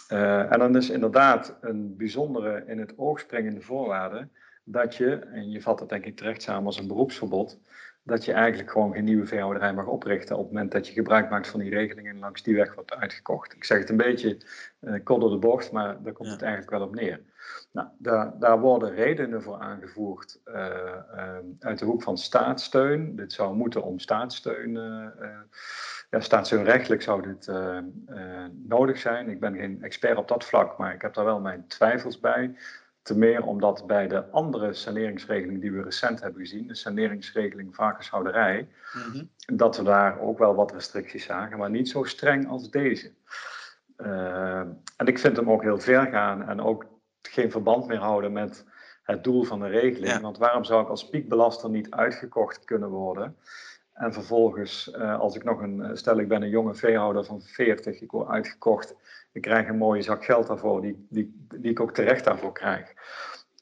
en 0.09 0.59
dan 0.59 0.77
is 0.77 0.91
inderdaad 0.91 1.57
een 1.61 1.97
bijzondere 1.97 2.65
in 2.67 2.79
het 2.79 2.93
oog 2.97 3.21
springende 3.21 3.61
voorwaarde 3.61 4.29
dat 4.73 4.97
je, 4.97 5.15
en 5.17 5.51
je 5.51 5.63
vat 5.63 5.81
het 5.81 5.89
denk 5.89 6.05
ik 6.05 6.17
terecht 6.17 6.43
samen 6.43 6.67
als 6.67 6.79
een 6.79 6.87
beroepsverbod, 6.87 7.61
dat 8.05 8.25
je 8.25 8.33
eigenlijk 8.33 8.71
gewoon 8.71 8.93
geen 8.93 9.05
nieuwe 9.05 9.27
veehouderij 9.27 9.75
mag 9.75 9.87
oprichten 9.87 10.37
op 10.37 10.43
het 10.43 10.53
moment 10.53 10.73
dat 10.73 10.87
je 10.87 10.93
gebruik 10.93 11.31
maakt 11.31 11.49
van 11.49 11.61
die 11.61 11.71
regelingen 11.71 12.15
en 12.15 12.19
langs 12.19 12.43
die 12.43 12.55
weg 12.55 12.75
wordt 12.75 12.95
uitgekocht. 12.95 13.55
Ik 13.55 13.65
zeg 13.65 13.79
het 13.79 13.91
een 13.91 13.97
beetje 13.97 14.41
uh, 14.81 14.95
kort 15.05 15.21
door 15.21 15.31
de 15.31 15.39
bocht, 15.39 15.73
maar 15.73 16.03
daar 16.03 16.13
komt 16.13 16.31
het 16.31 16.43
eigenlijk 16.43 16.71
wel 16.71 16.83
op 16.83 16.95
neer. 16.95 17.21
Nou, 17.73 17.89
daar, 17.99 18.39
daar 18.39 18.61
worden 18.61 18.95
redenen 18.95 19.43
voor 19.43 19.59
aangevoerd 19.59 20.41
uh, 20.45 20.55
uh, 21.15 21.37
uit 21.59 21.79
de 21.79 21.85
hoek 21.85 22.03
van 22.03 22.19
staatssteun. 22.19 23.17
Dit 23.17 23.33
zou 23.33 23.57
moeten 23.57 23.83
om 23.83 23.99
staatssteun, 23.99 24.73
ja, 26.11 26.21
staatssteunrechtelijk 26.21 27.03
zou 27.03 27.23
dit 27.23 27.53
nodig 28.67 28.99
zijn. 28.99 29.29
Ik 29.29 29.41
ben 29.41 29.57
geen 29.57 29.83
expert 29.83 30.19
op 30.19 30.29
dat 30.29 30.45
vlak, 30.45 30.79
maar 30.79 30.95
ik 30.95 31.03
heb 31.03 31.15
daar 31.15 31.25
wel 31.25 31.41
mijn 31.41 31.67
twijfels 31.67 32.21
bij. 32.21 32.55
Te 33.03 33.19
meer 33.19 33.45
omdat 33.45 33.87
bij 33.87 34.09
de 34.09 34.31
andere 34.31 34.73
saneringsregeling 34.73 35.61
die 35.61 35.73
we 35.73 35.83
recent 35.83 36.21
hebben 36.21 36.41
gezien, 36.41 36.67
de 36.67 36.75
saneringsregeling 36.75 37.75
varkenshouderij, 37.75 38.69
mm 38.95 39.31
dat 39.47 39.77
we 39.77 39.83
daar 39.83 40.21
ook 40.21 40.39
wel 40.39 40.55
wat 40.55 40.73
restricties 40.73 41.25
zagen, 41.25 41.59
maar 41.59 41.71
niet 41.71 41.89
zo 41.89 42.05
streng 42.05 42.49
als 42.49 42.71
deze. 42.71 43.13
Uh, 43.97 44.59
en 44.97 45.07
ik 45.07 45.19
vind 45.19 45.37
hem 45.37 45.51
ook 45.51 45.63
heel 45.63 45.79
ver 45.79 46.07
gaan 46.07 46.49
en 46.49 46.61
ook 46.61 46.87
geen 47.23 47.51
verband 47.51 47.87
meer 47.87 47.99
houden 47.99 48.33
met 48.33 48.67
het 49.03 49.25
doel 49.25 49.43
van 49.43 49.61
de 49.61 49.69
regeling. 49.69 50.21
Want 50.21 50.39
waarom 50.39 50.65
zou 50.65 50.83
ik 50.83 50.89
als 50.89 51.09
piekbelaster 51.09 51.71
niet 51.71 51.91
uitgekocht 51.91 52.65
kunnen 52.65 52.89
worden? 52.89 53.37
En 53.93 54.13
vervolgens, 54.13 54.93
uh, 54.97 55.19
als 55.19 55.37
ik 55.37 55.45
nog 55.45 55.61
een, 55.61 55.97
stel 55.97 56.19
ik 56.19 56.29
ben 56.29 56.43
een 56.43 56.49
jonge 56.49 56.75
veehouder 56.75 57.25
van 57.25 57.41
40, 57.41 58.01
ik 58.01 58.11
word 58.11 58.29
uitgekocht 58.29 58.95
ik 59.33 59.43
krijg 59.43 59.69
een 59.69 59.79
mooie 59.79 60.03
zak 60.03 60.25
geld 60.25 60.47
daarvoor, 60.47 60.81
die, 60.81 61.07
die, 61.09 61.47
die 61.55 61.71
ik 61.71 61.81
ook 61.81 61.95
terecht 61.95 62.25
daarvoor 62.25 62.53
krijg. 62.53 62.93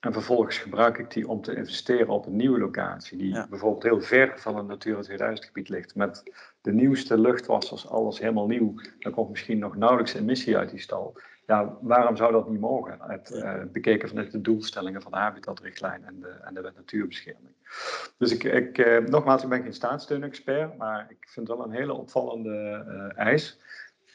En 0.00 0.12
vervolgens 0.12 0.59
gebruik 0.59 0.99
ik 0.99 1.11
die 1.11 1.29
om 1.29 1.43
te 1.43 1.55
investeren 1.55 2.09
op 2.09 2.27
een 2.27 2.37
nieuwe 2.37 2.59
locatie, 2.59 3.19
die 3.19 3.49
bijvoorbeeld 3.49 3.83
heel 3.83 4.00
ver 4.00 4.33
van 4.37 4.57
een 4.57 4.67
Natura 4.67 5.00
2000 5.00 5.47
gebied 5.47 5.69
ligt, 5.69 5.95
met 5.95 6.23
de 6.61 6.73
nieuwste 6.73 7.19
luchtwassers, 7.19 7.89
alles 7.89 8.19
helemaal 8.19 8.47
nieuw. 8.47 8.75
Dan 8.99 9.12
komt 9.12 9.31
misschien 9.31 9.59
nog 9.59 9.77
nauwelijks 9.77 10.15
emissie 10.15 10.57
uit 10.57 10.71
die 10.71 10.81
stal. 10.81 11.21
Ja, 11.47 11.77
waarom 11.81 12.17
zou 12.17 12.33
dat 12.33 12.49
niet 12.49 12.61
mogen? 12.61 12.99
Het, 13.00 13.31
uh, 13.31 13.55
bekeken 13.73 14.09
vanuit 14.09 14.33
de 14.33 14.41
doelstellingen 14.41 15.03
van 15.03 15.12
de 15.12 15.19
habitatrichtlijn 15.19 16.05
en 16.05 16.21
de, 16.21 16.29
en 16.29 16.55
de 16.55 16.61
wet 16.61 16.77
natuurbescherming. 16.77 17.55
Dus 18.19 18.33
ik, 18.33 18.45
ik 18.45 18.79
uh, 18.79 18.99
nogmaals, 18.99 19.43
ik 19.43 19.49
ben 19.49 19.62
geen 19.62 19.75
staatssteunexpert, 19.75 20.77
maar 20.77 21.07
ik 21.09 21.29
vind 21.29 21.49
het 21.49 21.57
wel 21.57 21.67
een 21.67 21.73
hele 21.73 21.93
opvallende 21.93 22.85
uh, 22.89 23.25
eis. 23.27 23.61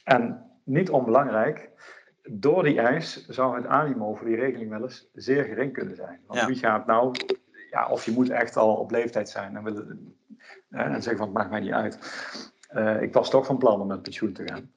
En 0.04 0.50
niet 0.66 0.90
onbelangrijk, 0.90 1.70
door 2.30 2.64
die 2.64 2.80
eis 2.80 3.28
zou 3.28 3.56
het 3.56 3.66
animo 3.66 4.16
voor 4.16 4.28
die 4.28 4.36
regeling 4.36 4.70
wel 4.70 4.82
eens 4.82 5.10
zeer 5.14 5.44
gering 5.44 5.74
kunnen 5.74 5.96
zijn. 5.96 6.20
Want 6.28 6.46
wie 6.46 6.56
gaat 6.56 6.86
nou, 6.86 7.16
ja, 7.70 7.88
of 7.88 8.06
je 8.06 8.12
moet 8.12 8.30
echt 8.30 8.58
al 8.58 8.76
op 8.76 8.92
leeftijd 8.92 9.30
zijn 9.30 9.56
en, 9.56 9.64
willen, 9.64 10.16
en 10.70 11.02
zeggen 11.02 11.18
van 11.18 11.28
het 11.28 11.38
maakt 11.38 11.50
mij 11.50 11.60
niet 11.60 11.72
uit. 11.72 12.00
Uh, 12.74 13.02
ik 13.02 13.14
was 13.14 13.30
toch 13.30 13.46
van 13.46 13.58
plan 13.58 13.82
om 13.82 13.88
met 13.88 14.02
pensioen 14.02 14.34
te 14.34 14.48
gaan. 14.48 14.72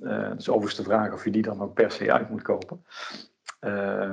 Uh, 0.00 0.30
dus 0.36 0.48
overigens 0.48 0.76
de 0.76 0.82
vraag 0.82 1.12
of 1.12 1.24
je 1.24 1.30
die 1.30 1.42
dan 1.42 1.60
ook 1.60 1.74
per 1.74 1.90
se 1.90 2.12
uit 2.12 2.30
moet 2.30 2.42
kopen. 2.42 2.84
Uh, 3.60 4.12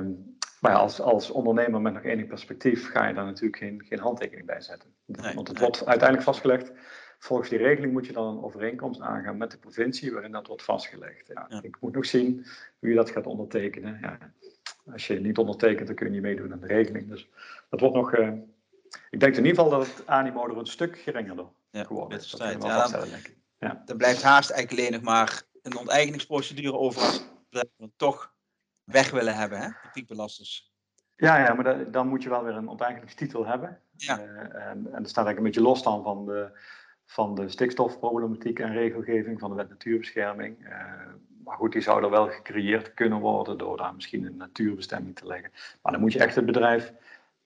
maar 0.60 0.74
als, 0.74 1.00
als 1.00 1.30
ondernemer 1.30 1.80
met 1.80 1.92
nog 1.92 2.02
enig 2.02 2.26
perspectief 2.26 2.90
ga 2.90 3.06
je 3.06 3.14
daar 3.14 3.24
natuurlijk 3.24 3.56
geen, 3.56 3.84
geen 3.88 3.98
handtekening 3.98 4.46
bij 4.46 4.60
zetten. 4.60 4.94
Want 5.34 5.48
het 5.48 5.58
wordt 5.58 5.86
uiteindelijk 5.86 6.28
vastgelegd 6.28 6.72
Volgens 7.18 7.48
die 7.48 7.58
regeling 7.58 7.92
moet 7.92 8.06
je 8.06 8.12
dan 8.12 8.36
een 8.36 8.44
overeenkomst 8.44 9.00
aangaan 9.00 9.36
met 9.36 9.50
de 9.50 9.58
provincie 9.58 10.12
waarin 10.12 10.32
dat 10.32 10.46
wordt 10.46 10.62
vastgelegd. 10.62 11.26
Ja, 11.26 11.62
Ik 11.62 11.76
moet 11.80 11.94
nog 11.94 12.06
zien 12.06 12.46
je 12.78 12.94
dat 12.94 13.10
gaat 13.10 13.26
ondertekenen. 13.26 13.98
Ja, 14.00 14.18
als 14.92 15.06
je 15.06 15.20
niet 15.20 15.38
ondertekent, 15.38 15.86
dan 15.86 15.96
kun 15.96 16.06
je 16.06 16.12
niet 16.12 16.22
meedoen 16.22 16.52
aan 16.52 16.60
de 16.60 16.66
regeling. 16.66 17.08
Dus 17.08 17.28
dat 17.70 17.80
wordt 17.80 17.94
nog. 17.94 18.16
Uh, 18.16 18.32
ik 19.10 19.20
denk 19.20 19.36
in 19.36 19.44
ieder 19.44 19.64
geval 19.64 19.78
dat 19.78 19.86
het 19.86 20.06
animo 20.06 20.48
er 20.48 20.58
een 20.58 20.66
stuk 20.66 20.98
geringer 20.98 21.46
geworden 21.72 22.18
is. 22.18 22.30
Dat 22.30 22.62
ja, 22.62 22.88
dan, 22.88 23.08
ja. 23.58 23.82
dan 23.84 23.96
blijft 23.96 24.22
haast 24.22 24.50
eigenlijk 24.50 24.80
alleen 24.80 24.92
nog 24.92 25.10
maar 25.10 25.42
een 25.62 25.76
onteigeningsprocedure 25.76 26.76
over 26.76 27.02
als 27.02 27.28
we 27.76 27.90
toch 27.96 28.34
weg 28.84 29.10
willen 29.10 29.34
hebben, 29.34 29.60
hè, 29.60 29.68
de 29.68 29.88
piekbelasters. 29.92 30.74
Ja, 31.16 31.38
ja, 31.38 31.54
maar 31.54 31.90
dan 31.90 32.08
moet 32.08 32.22
je 32.22 32.28
wel 32.28 32.44
weer 32.44 32.54
een 32.54 32.68
onteigeningstitel 32.68 33.46
hebben. 33.46 33.80
Ja. 33.96 34.20
Uh, 34.20 34.40
en, 34.40 34.86
en 34.92 35.02
dat 35.02 35.08
staat 35.08 35.26
eigenlijk 35.26 35.36
een 35.36 35.42
beetje 35.42 35.60
los 35.60 35.82
dan 35.82 36.02
van 36.02 36.26
de, 36.26 36.58
van 37.06 37.34
de 37.34 37.48
stikstofproblematiek 37.48 38.58
en 38.58 38.72
regelgeving 38.72 39.40
van 39.40 39.50
de 39.50 39.56
wet 39.56 39.68
natuurbescherming. 39.68 40.66
Uh, 40.66 40.72
maar 41.44 41.56
goed, 41.56 41.72
die 41.72 41.82
zou 41.82 42.04
er 42.04 42.10
wel 42.10 42.28
gecreëerd 42.28 42.94
kunnen 42.94 43.18
worden 43.18 43.58
door 43.58 43.76
daar 43.76 43.94
misschien 43.94 44.24
een 44.24 44.36
natuurbestemming 44.36 45.16
te 45.16 45.26
leggen. 45.26 45.50
Maar 45.82 45.92
dan 45.92 46.00
moet 46.00 46.12
je 46.12 46.18
echt 46.18 46.34
het 46.34 46.46
bedrijf 46.46 46.92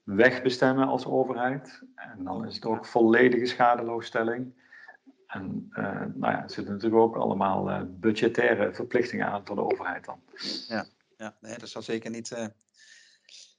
wegbestemmen 0.03 0.89
als 0.89 1.07
overheid. 1.07 1.83
En 1.95 2.25
dan 2.25 2.47
is 2.47 2.55
het 2.55 2.65
ook 2.65 2.87
volledige 2.87 3.47
schadeloosstelling. 3.47 4.53
En 5.27 5.71
uh, 5.73 5.85
nou 6.15 6.33
ja, 6.33 6.43
er 6.43 6.51
zitten 6.51 6.73
natuurlijk 6.73 7.03
ook 7.03 7.17
allemaal 7.17 7.71
uh, 7.71 7.81
budgettaire 7.87 8.75
verplichtingen 8.75 9.27
aan 9.27 9.47
voor 9.47 9.57
de 9.57 9.63
overheid 9.63 10.05
dan. 10.05 10.21
Ja, 10.69 10.87
ja 11.17 11.37
nee, 11.41 11.59
dat 11.59 11.69
zal 11.69 11.83
zeker 11.83 12.11
niet, 12.11 12.51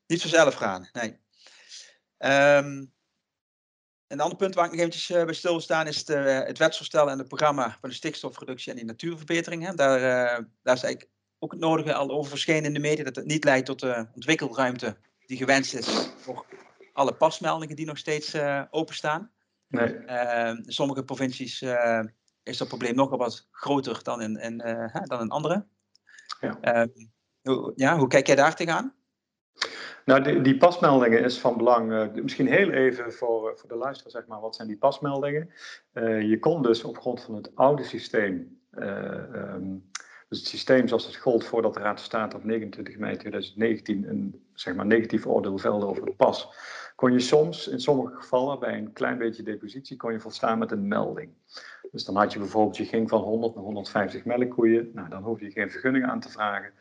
niet 0.07 0.21
vanzelf 0.21 0.53
gaan. 0.53 0.89
Nee. 0.93 1.19
Um, 2.57 2.91
een 4.11 4.19
ander 4.19 4.37
punt 4.37 4.55
waar 4.55 4.65
ik 4.65 4.71
nog 4.71 4.79
eventjes 4.79 5.09
uh, 5.09 5.23
bij 5.23 5.33
stil 5.33 5.51
wil 5.51 5.61
staan 5.61 5.87
is 5.87 5.97
het, 5.97 6.09
uh, 6.09 6.39
het 6.39 6.57
wetsvoorstel 6.57 7.09
en 7.09 7.17
het 7.17 7.27
programma 7.27 7.77
van 7.79 7.89
de 7.89 7.95
stikstofreductie 7.95 8.71
en 8.71 8.77
die 8.77 8.85
natuurverbetering. 8.85 9.65
Hè. 9.65 9.73
Daar, 9.73 9.97
uh, 9.97 10.45
daar 10.63 10.75
is 10.75 10.83
eigenlijk 10.83 11.09
ook 11.39 11.51
het 11.51 11.59
nodige 11.59 11.93
al 11.93 12.09
over 12.09 12.29
verschenen 12.29 12.63
in 12.63 12.73
de 12.73 12.79
media, 12.79 13.03
dat 13.03 13.15
het 13.15 13.25
niet 13.25 13.43
leidt 13.43 13.65
tot 13.65 13.79
de 13.79 14.07
ontwikkelruimte 14.13 14.97
die 15.25 15.37
gewenst 15.37 15.73
is 15.73 16.09
voor 16.17 16.45
alle 16.93 17.13
pasmeldingen 17.13 17.75
die 17.75 17.85
nog 17.85 17.97
steeds 17.97 18.35
openstaan. 18.69 19.31
Nee. 19.67 19.95
in 19.95 20.63
sommige 20.67 21.03
provincies 21.03 21.61
is 22.43 22.57
dat 22.57 22.67
probleem 22.67 22.95
nogal 22.95 23.17
wat 23.17 23.47
groter 23.51 24.03
dan 24.03 24.21
in, 24.21 24.35
in 24.35 24.57
dan 25.03 25.21
in 25.21 25.29
andere. 25.29 25.65
Ja. 26.39 26.57
Ehm, 26.61 26.87
hoe, 27.41 27.73
ja, 27.75 27.97
hoe 27.97 28.07
kijk 28.07 28.27
jij 28.27 28.35
daar 28.35 28.55
tegenaan? 28.55 28.95
Nou, 30.11 30.23
die, 30.23 30.41
die, 30.41 30.57
pasmeldingen 30.57 31.23
is 31.23 31.39
van 31.39 31.57
belang. 31.57 31.91
Uh, 31.91 32.23
misschien 32.23 32.47
heel 32.47 32.69
even 32.69 33.13
voor, 33.13 33.49
eh, 33.49 33.55
voor 33.55 33.69
de 33.69 33.75
luisteraar, 33.75 34.11
zeg 34.11 34.25
maar, 34.27 34.39
wat 34.39 34.55
zijn 34.55 34.67
die 34.67 34.77
pasmeldingen? 34.77 35.49
Uh, 35.93 36.21
je 36.21 36.39
kon 36.39 36.61
dus 36.61 36.83
op 36.83 36.97
grond 36.97 37.23
van 37.23 37.35
het 37.35 37.51
oude 37.55 37.83
systeem, 37.83 38.59
um, 38.77 39.89
dus 40.29 40.39
het 40.39 40.47
systeem 40.47 40.87
zoals 40.87 41.05
het 41.05 41.15
gold 41.15 41.45
voordat 41.45 41.73
de 41.73 41.79
Raad 41.79 41.95
van 41.95 42.05
State 42.05 42.35
op 42.35 42.43
29 42.43 42.97
mei 42.97 43.17
2019 43.17 44.09
een 44.09 44.45
zeg 44.53 44.75
maar, 44.75 44.85
negatief 44.85 45.25
oordeel 45.25 45.57
velde 45.57 45.85
over 45.85 46.05
de 46.05 46.13
pas, 46.13 46.49
kon 46.95 47.11
je 47.11 47.19
soms, 47.19 47.67
in 47.67 47.79
sommige 47.79 48.15
gevallen, 48.15 48.59
bij 48.59 48.77
een 48.77 48.93
klein 48.93 49.17
beetje 49.17 49.43
depositie, 49.43 49.97
kon 49.97 50.11
je 50.11 50.19
volstaan 50.19 50.59
met 50.59 50.71
een 50.71 50.87
melding. 50.87 51.29
Dus 51.91 52.05
dan 52.05 52.15
had 52.15 52.33
je 52.33 52.39
bijvoorbeeld, 52.39 52.77
je 52.77 52.85
ging 52.85 53.09
van 53.09 53.21
100 53.21 53.55
naar 53.55 53.63
150 53.63 54.25
melkkoeien, 54.25 54.91
nou, 54.93 55.09
dan 55.09 55.23
hoef 55.23 55.39
je 55.39 55.51
geen 55.51 55.71
vergunning 55.71 56.05
aan 56.05 56.19
te 56.19 56.29
vragen. 56.29 56.71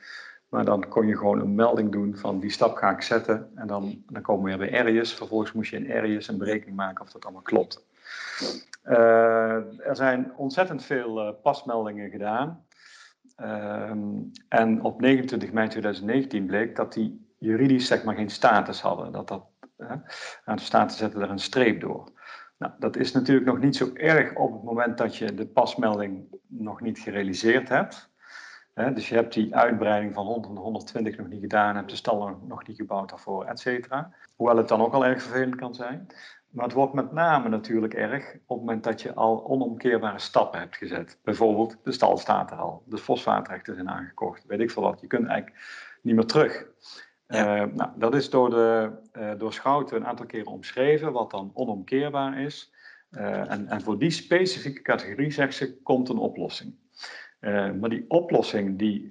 Maar 0.51 0.65
dan 0.65 0.89
kon 0.89 1.07
je 1.07 1.17
gewoon 1.17 1.41
een 1.41 1.55
melding 1.55 1.93
doen 1.93 2.17
van 2.17 2.41
die 2.41 2.51
stap 2.51 2.77
ga 2.77 2.91
ik 2.91 3.03
zetten. 3.03 3.51
En 3.55 3.67
dan, 3.67 4.03
dan 4.09 4.23
komen 4.23 4.45
we 4.45 4.57
weer 4.57 4.71
bij 4.71 4.81
Arius. 4.81 5.15
Vervolgens 5.15 5.53
moest 5.53 5.71
je 5.71 5.77
in 5.77 5.93
Arius 5.93 6.29
een 6.29 6.39
berekening 6.39 6.77
maken 6.77 7.05
of 7.05 7.11
dat 7.11 7.25
allemaal 7.25 7.43
klopt. 7.43 7.87
Uh, 8.85 9.87
er 9.87 9.97
zijn 9.97 10.33
ontzettend 10.37 10.85
veel 10.85 11.27
uh, 11.27 11.33
pasmeldingen 11.43 12.11
gedaan. 12.11 12.65
Ehm, 13.37 13.99
en 14.49 14.83
op 14.83 15.01
29 15.01 15.53
mei 15.53 15.69
2019 15.69 16.47
bleek 16.47 16.77
dat 16.77 16.93
die 16.93 17.27
juridisch 17.39 17.87
zeg 17.87 18.05
maar 18.05 18.15
geen 18.15 18.31
status 18.31 18.81
hadden. 18.81 19.13
Dat 19.13 19.29
dat, 19.29 19.45
aan 20.45 20.57
de 20.57 20.63
status 20.63 20.97
zetten 20.97 21.21
er 21.21 21.31
een 21.31 21.39
streep 21.39 21.81
door. 21.81 22.09
Nou, 22.59 22.73
dat 22.79 22.97
is 22.97 23.13
natuurlijk 23.13 23.47
nog 23.47 23.59
niet 23.59 23.77
zo 23.77 23.91
erg 23.95 24.37
op 24.37 24.53
het 24.53 24.63
moment 24.63 24.99
dat 24.99 25.17
je 25.17 25.35
de 25.35 25.47
pasmelding 25.47 26.25
nog 26.47 26.81
niet 26.81 26.99
gerealiseerd 26.99 27.69
hebt. 27.69 28.10
Dus 28.75 29.09
je 29.09 29.15
hebt 29.15 29.35
die 29.35 29.57
uitbreiding 29.57 30.15
van 30.15 30.27
100 30.27 30.55
naar 30.55 30.63
120 30.63 31.17
nog 31.17 31.29
niet 31.29 31.41
gedaan, 31.41 31.77
hebt 31.77 31.91
de 31.91 31.97
stal 31.97 32.39
nog 32.47 32.67
niet 32.67 32.77
gebouwd 32.77 33.09
daarvoor, 33.09 33.45
et 33.45 33.61
cetera. 33.61 34.13
Hoewel 34.37 34.57
het 34.57 34.69
dan 34.69 34.81
ook 34.81 34.93
al 34.93 35.05
erg 35.05 35.23
vervelend 35.23 35.55
kan 35.55 35.75
zijn. 35.75 36.07
Maar 36.51 36.65
het 36.65 36.75
wordt 36.75 36.93
met 36.93 37.13
name 37.13 37.49
natuurlijk 37.49 37.95
erg 37.95 38.35
op 38.35 38.57
het 38.57 38.59
moment 38.59 38.85
dat 38.85 39.03
je 39.03 39.15
al 39.15 39.47
onomkeerbare 39.47 40.19
stappen 40.19 40.61
hebt 40.61 40.77
gezet. 40.77 41.19
Bijvoorbeeld, 41.23 41.77
de 41.83 41.93
stal 41.93 42.19
staat 42.19 42.51
er 42.51 42.57
al, 42.57 42.83
de 42.87 42.99
fosfaatrechten 42.99 43.75
zijn 43.75 43.91
aangekocht, 43.91 44.45
weet 44.47 44.61
ik 44.61 44.71
veel 44.71 44.83
wat. 44.83 45.01
Je 45.01 45.07
kunt 45.07 45.27
eigenlijk 45.27 45.61
niet 46.03 46.15
meer 46.15 46.27
terug. 46.27 46.67
Uh, 47.29 47.65
nou, 47.75 47.91
dat 47.97 48.15
is 48.15 48.31
door, 48.31 48.51
de, 48.51 48.91
uh, 49.13 49.33
door 49.39 49.53
Schouten 49.53 49.97
een 49.97 50.07
aantal 50.07 50.27
keren 50.27 50.53
omschreven, 50.53 51.13
wat 51.13 51.31
dan 51.31 51.51
onomkeerbaar 51.55 52.41
is. 52.41 52.73
Uh, 53.11 53.51
en, 53.51 53.69
en, 53.69 53.83
voor 53.83 53.99
die 53.99 54.11
specifieke 54.11 54.83
categorie, 54.83 55.31
zegt 55.31 55.55
ze, 55.55 55.83
komt 55.83 56.09
een 56.09 56.19
oplossing. 56.19 56.75
Maar 57.81 57.89
die 57.89 58.05
oplossing 58.09 58.79
die, 58.79 59.09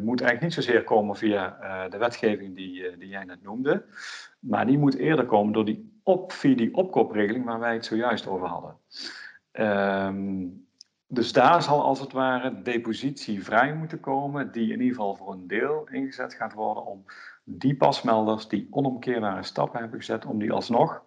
moet 0.00 0.20
eigenlijk 0.20 0.40
niet 0.40 0.52
zozeer 0.52 0.84
komen 0.84 1.16
via 1.16 1.58
de 1.88 1.98
wetgeving 1.98 2.56
die, 2.56 2.96
die 2.98 3.08
jij 3.08 3.24
net 3.24 3.42
noemde, 3.42 3.84
maar 4.38 4.66
die 4.66 4.78
moet 4.78 4.94
eerder 4.94 5.26
komen 5.26 5.52
door 5.52 5.64
die 5.64 6.00
op, 6.02 6.32
via 6.32 6.54
die 6.54 6.74
opkoopregeling 6.74 7.44
waar 7.44 7.58
wij 7.58 7.74
het 7.74 7.84
zojuist 7.84 8.26
over 8.26 8.46
hadden. 8.46 8.76
Ehm, 9.52 10.46
dus 11.06 11.32
daar 11.32 11.62
zal 11.62 11.82
als 11.82 12.00
het 12.00 12.12
ware 12.12 12.62
depositie 12.62 13.44
vrij 13.44 13.74
moeten 13.74 14.00
komen, 14.00 14.52
die 14.52 14.72
in 14.72 14.80
ieder 14.80 14.96
geval 14.96 15.14
voor 15.14 15.32
een 15.32 15.46
deel 15.46 15.88
ingezet 15.90 16.34
gaat 16.34 16.52
worden 16.52 16.86
om 16.86 17.04
die 17.44 17.76
pasmelders 17.76 18.48
die 18.48 18.66
onomkeerbare 18.70 19.42
stappen 19.42 19.80
hebben 19.80 19.98
gezet, 19.98 20.26
om 20.26 20.38
die 20.38 20.52
alsnog 20.52 21.02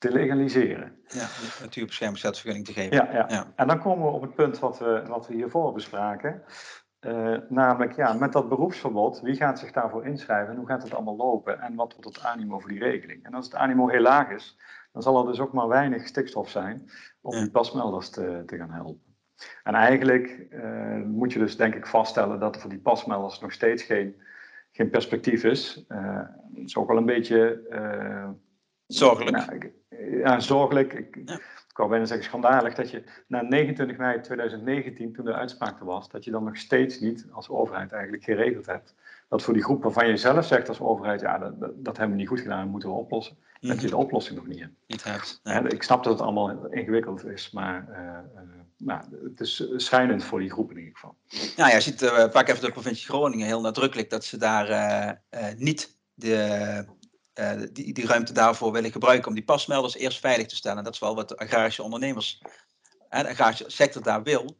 te 0.00 0.12
legaliseren. 0.12 0.92
Ja, 1.08 1.26
natuurbeschermingsvergunning 1.60 2.66
te 2.66 2.72
geven. 2.72 2.96
Ja, 2.96 3.08
ja, 3.12 3.26
ja. 3.28 3.52
en 3.56 3.66
dan 3.66 3.80
komen 3.80 4.06
we 4.06 4.12
op 4.12 4.22
het 4.22 4.34
punt 4.34 4.58
wat 4.58 4.78
we, 4.78 5.02
wat 5.06 5.26
we 5.26 5.34
hiervoor 5.34 5.72
bespraken. 5.72 6.42
Uh, 7.00 7.36
namelijk, 7.48 7.96
ja, 7.96 8.12
met 8.12 8.32
dat 8.32 8.48
beroepsverbod, 8.48 9.20
wie 9.20 9.34
gaat 9.34 9.58
zich 9.58 9.72
daarvoor 9.72 10.06
inschrijven 10.06 10.52
en 10.52 10.58
hoe 10.58 10.66
gaat 10.66 10.82
het 10.82 10.94
allemaal 10.94 11.16
lopen 11.16 11.60
en 11.60 11.74
wat 11.74 11.92
wordt 11.92 12.16
het 12.16 12.24
animo 12.24 12.58
voor 12.58 12.68
die 12.68 12.78
regeling? 12.78 13.24
En 13.24 13.34
als 13.34 13.44
het 13.44 13.54
animo 13.54 13.88
heel 13.88 14.00
laag 14.00 14.30
is, 14.30 14.58
dan 14.92 15.02
zal 15.02 15.20
er 15.20 15.26
dus 15.26 15.40
ook 15.40 15.52
maar 15.52 15.68
weinig 15.68 16.06
stikstof 16.06 16.48
zijn 16.48 16.90
om 17.20 17.38
die 17.38 17.50
pasmelders 17.50 18.10
te, 18.10 18.42
te 18.46 18.56
gaan 18.56 18.70
helpen. 18.70 19.14
En 19.62 19.74
eigenlijk 19.74 20.46
uh, 20.50 21.02
moet 21.02 21.32
je 21.32 21.38
dus 21.38 21.56
denk 21.56 21.74
ik 21.74 21.86
vaststellen 21.86 22.40
dat 22.40 22.54
er 22.54 22.60
voor 22.60 22.70
die 22.70 22.78
pasmelders 22.78 23.40
nog 23.40 23.52
steeds 23.52 23.82
geen, 23.82 24.22
geen 24.72 24.90
perspectief 24.90 25.44
is. 25.44 25.84
Uh, 25.88 26.14
dat 26.48 26.64
is 26.64 26.76
ook 26.76 26.88
wel 26.88 26.96
een 26.96 27.04
beetje... 27.04 28.38
Zorgelijk. 28.86 29.36
Nou, 29.36 29.72
ja, 30.20 30.40
zorgelijk. 30.40 30.92
Ik, 30.92 31.16
ik 31.70 31.76
wou 31.76 31.88
bijna 31.88 32.04
zeggen 32.04 32.26
schandalig 32.26 32.74
dat 32.74 32.90
je 32.90 33.02
na 33.26 33.42
29 33.42 33.96
mei 33.96 34.20
2019, 34.20 35.12
toen 35.12 35.24
de 35.24 35.32
uitspraak 35.32 35.80
er 35.80 35.86
was, 35.86 36.08
dat 36.08 36.24
je 36.24 36.30
dan 36.30 36.44
nog 36.44 36.56
steeds 36.56 37.00
niet 37.00 37.26
als 37.32 37.48
overheid 37.48 37.92
eigenlijk 37.92 38.24
geregeld 38.24 38.66
hebt. 38.66 38.94
Dat 39.28 39.42
voor 39.42 39.54
die 39.54 39.62
groep 39.62 39.82
waarvan 39.82 40.08
je 40.08 40.16
zelf 40.16 40.46
zegt 40.46 40.68
als 40.68 40.80
overheid, 40.80 41.20
ja, 41.20 41.38
dat, 41.58 41.96
hebben 41.96 42.10
we 42.10 42.20
niet 42.20 42.28
goed 42.28 42.40
gedaan, 42.40 42.62
dat 42.62 42.70
moeten 42.70 42.88
we 42.88 42.94
oplossen. 42.94 43.36
Dat 43.60 43.80
je 43.80 43.86
mhm. 43.86 43.90
de 43.90 43.96
oplossing 43.96 44.38
nog 44.38 44.46
niet 44.46 44.60
hebt. 44.60 44.72
Niet 44.86 45.04
hebt. 45.04 45.72
ik 45.72 45.82
snap 45.82 46.04
dat 46.04 46.12
het 46.12 46.22
allemaal 46.22 46.66
ingewikkeld 46.66 47.26
is, 47.26 47.50
maar 47.50 47.88
nou, 48.76 49.02
het 49.24 49.40
is 49.40 49.64
schijnend 49.76 50.24
voor 50.24 50.40
die 50.40 50.50
groep 50.50 50.70
in 50.70 50.78
ieder 50.78 50.92
geval. 50.94 51.16
Nou 51.56 51.68
ja, 51.70 51.74
je 51.74 51.80
ziet, 51.80 52.02
uh, 52.02 52.28
pak 52.28 52.48
even 52.48 52.64
de 52.64 52.72
provincie 52.72 53.08
Groningen 53.08 53.46
heel 53.46 53.60
nadrukkelijk 53.60 54.10
dat 54.10 54.24
ze 54.24 54.36
daar 54.36 54.70
uh, 54.70 55.40
uh, 55.42 55.54
niet 55.56 55.98
de, 56.14 56.84
die, 57.72 57.92
die 57.92 58.06
ruimte 58.06 58.32
daarvoor 58.32 58.72
willen 58.72 58.92
gebruiken 58.92 59.28
om 59.28 59.34
die 59.34 59.44
pasmelders 59.44 59.96
eerst 59.96 60.20
veilig 60.20 60.46
te 60.46 60.56
stellen. 60.56 60.84
Dat 60.84 60.94
is 60.94 61.00
wel 61.00 61.14
wat 61.14 61.28
de 61.28 61.36
agrarische 61.36 61.82
ondernemers 61.82 62.42
en 63.08 63.22
de 63.22 63.30
agrarische 63.30 63.64
sector 63.66 64.02
daar 64.02 64.22
wil. 64.22 64.56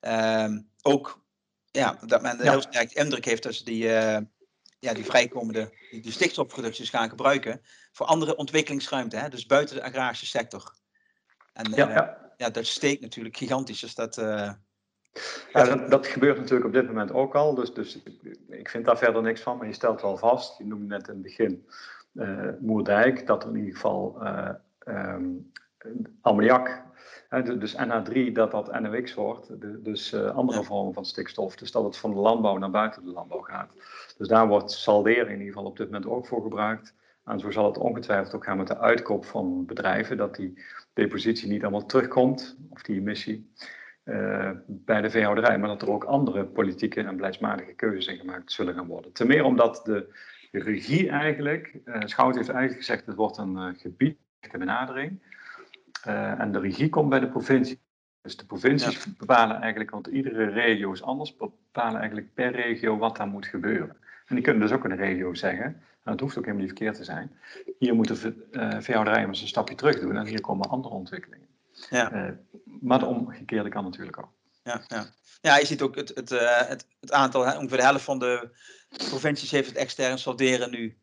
Ehm, 0.00 0.60
ook 0.82 1.24
ja, 1.70 1.98
dat 2.06 2.22
men 2.22 2.36
ja. 2.36 2.50
heel 2.50 2.60
sterk 2.60 2.92
indruk 2.92 3.24
heeft 3.24 3.42
dat 3.42 3.54
ze 3.54 3.64
die, 3.64 3.84
ja, 4.78 4.94
die 4.94 5.04
vrijkomende 5.04 5.70
die, 5.90 6.00
die 6.00 6.12
stikstofproducties 6.12 6.90
gaan 6.90 7.08
gebruiken 7.08 7.60
voor 7.92 8.06
andere 8.06 8.36
ontwikkelingsruimte, 8.36 9.16
hè, 9.16 9.28
dus 9.28 9.46
buiten 9.46 9.76
de 9.76 9.82
agrarische 9.82 10.26
sector. 10.26 10.74
En, 11.52 11.72
ja, 11.74 11.88
ja 11.88 12.22
ja, 12.42 12.50
dat 12.50 12.66
steekt 12.66 13.00
natuurlijk 13.00 13.36
gigantisch. 13.36 13.80
Dus 13.80 13.94
dat, 13.94 14.14
ja, 14.14 15.64
dat, 15.64 15.90
dat, 15.90 16.06
gebeurt 16.06 16.38
natuurlijk 16.38 16.66
op 16.66 16.72
dit 16.72 16.86
moment 16.86 17.12
ook 17.12 17.34
al. 17.34 17.54
Dus, 17.54 17.74
dus 17.74 18.02
ik 18.48 18.68
vind 18.68 18.84
daar 18.84 18.98
verder 18.98 19.22
niks 19.22 19.40
van. 19.40 19.56
Maar 19.56 19.66
je 19.66 19.72
stelt 19.72 20.00
wel 20.00 20.16
vast, 20.16 20.58
je 20.58 20.66
noemde 20.66 20.86
net 20.86 21.08
in 21.08 21.14
het 21.14 21.22
begin 21.22 21.66
Moerdijk, 22.60 23.26
dat 23.26 23.42
er 23.42 23.48
in 23.48 23.56
ieder 23.56 23.72
geval 23.72 24.22
um, 24.88 25.52
ammoniak, 26.20 26.82
dus 27.58 27.76
NH3, 27.76 28.32
dat 28.32 28.50
dat 28.50 28.80
NOx 28.80 29.14
wordt. 29.14 29.50
dus 29.84 30.14
andere 30.14 30.64
vormen 30.64 30.94
van 30.94 31.04
stikstof. 31.04 31.56
Dus 31.56 31.72
dat 31.72 31.84
het 31.84 31.96
van 31.96 32.10
de 32.14 32.20
landbouw 32.20 32.58
naar 32.58 32.70
buiten 32.70 33.04
de 33.04 33.12
landbouw 33.12 33.40
gaat. 33.40 33.70
Dus 34.18 34.28
daar 34.28 34.48
wordt 34.48 34.70
salderen 34.70 35.26
in 35.26 35.38
ieder 35.38 35.46
geval 35.46 35.64
op 35.64 35.76
dit 35.76 35.86
moment 35.86 36.06
ook 36.06 36.26
voor 36.26 36.42
gebruikt. 36.42 36.94
En 37.24 37.40
zo 37.40 37.50
zal 37.50 37.66
het 37.66 37.78
ongetwijfeld 37.78 38.34
ook 38.34 38.44
gaan 38.44 38.56
met 38.56 38.66
de 38.66 38.78
uitkoop 38.78 39.24
van 39.24 39.66
bedrijven, 39.66 40.16
dat 40.16 40.34
die 40.34 40.62
depositie 40.92 41.48
niet 41.48 41.62
allemaal 41.62 41.86
terugkomt, 41.86 42.56
of 42.70 42.82
die 42.82 42.96
emissie, 42.96 43.52
uh, 44.04 44.50
bij 44.66 45.00
de 45.00 45.10
veehouderij, 45.10 45.58
maar 45.58 45.68
dat 45.68 45.82
er 45.82 45.90
ook 45.90 46.04
andere 46.04 46.44
politieke 46.44 47.02
en 47.02 47.16
beleidsmatige 47.16 47.72
keuzes 47.72 48.06
in 48.06 48.18
gemaakt 48.18 48.52
zullen 48.52 48.74
gaan 48.74 48.86
worden. 48.86 49.12
Ten 49.12 49.26
meer 49.26 49.44
omdat 49.44 49.80
de 49.84 50.14
regie 50.58 51.08
eigenlijk, 51.08 51.74
uh, 51.84 52.00
Schout 52.04 52.34
heeft 52.34 52.48
eigenlijk 52.48 52.78
gezegd, 52.78 53.06
het 53.06 53.16
wordt 53.16 53.36
een 53.36 53.56
uh, 53.56 53.68
gebied 53.76 54.16
benadering. 54.58 55.22
en 56.38 56.52
de 56.52 56.60
regie 56.60 56.88
komt 56.88 57.08
bij 57.08 57.20
de 57.20 57.28
provincie. 57.28 57.80
Dus 58.22 58.36
de 58.36 58.46
provincies 58.46 59.16
bepalen 59.16 59.60
eigenlijk, 59.60 59.90
want 59.90 60.06
iedere 60.06 60.44
regio 60.44 60.92
is 60.92 61.02
anders, 61.02 61.36
bepalen 61.36 61.98
eigenlijk 61.98 62.34
per 62.34 62.52
regio 62.52 62.98
wat 62.98 63.16
daar 63.16 63.26
moet 63.26 63.46
gebeuren. 63.46 63.96
En 64.26 64.34
die 64.34 64.44
kunnen 64.44 64.62
dus 64.62 64.72
ook 64.72 64.88
de 64.88 64.94
regio 64.94 65.34
zeggen, 65.34 65.82
nou, 66.04 66.16
het 66.16 66.20
hoeft 66.20 66.38
ook 66.38 66.44
helemaal 66.44 66.66
niet 66.66 66.76
verkeerd 66.76 66.96
te 66.96 67.04
zijn. 67.04 67.32
Hier 67.78 67.94
moeten 67.94 68.46
uh, 68.52 68.80
veehouderijen 68.80 69.28
een 69.28 69.34
stapje 69.34 69.74
terug 69.74 70.00
doen 70.00 70.16
en 70.16 70.26
hier 70.26 70.40
komen 70.40 70.68
andere 70.68 70.94
ontwikkelingen. 70.94 71.46
Ja. 71.90 72.12
Uh, 72.12 72.32
maar 72.80 72.98
de 72.98 73.06
omgekeerde 73.06 73.68
kan 73.68 73.84
natuurlijk 73.84 74.18
ook. 74.18 74.30
Ja, 74.62 74.84
ja. 74.88 75.06
ja 75.40 75.56
je 75.56 75.66
ziet 75.66 75.82
ook 75.82 75.96
het, 75.96 76.12
het, 76.14 76.30
uh, 76.30 76.60
het, 76.60 76.86
het, 77.00 77.12
aantal, 77.12 77.46
hè, 77.46 77.56
ongeveer 77.56 77.76
de 77.76 77.82
helft 77.82 78.04
van 78.04 78.18
de 78.18 78.50
provincies 78.88 79.50
heeft 79.50 79.68
het 79.68 79.76
extern 79.76 80.18
salderen 80.18 80.70
nu 80.70 80.98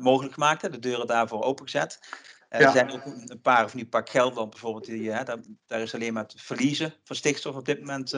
mogelijk 0.00 0.34
gemaakt. 0.34 0.62
Hè, 0.62 0.70
de 0.70 0.78
deuren 0.78 1.06
daarvoor 1.06 1.42
opengezet. 1.42 1.98
Ja. 2.50 2.60
Er 2.60 2.70
zijn 2.70 2.92
ook 2.92 3.04
een 3.04 3.40
paar, 3.42 3.64
of 3.64 3.74
niet, 3.74 3.90
paar 3.90 4.08
Gelderland 4.08 4.50
bijvoorbeeld, 4.50 4.84
die, 4.84 5.10
hè, 5.10 5.24
daar, 5.24 5.38
daar, 5.66 5.80
is 5.80 5.94
alleen 5.94 6.12
maar 6.12 6.22
het 6.22 6.34
verliezen 6.36 6.94
van 7.04 7.16
stikstof 7.16 7.56
op 7.56 7.64
dit 7.64 7.78
moment 7.78 8.12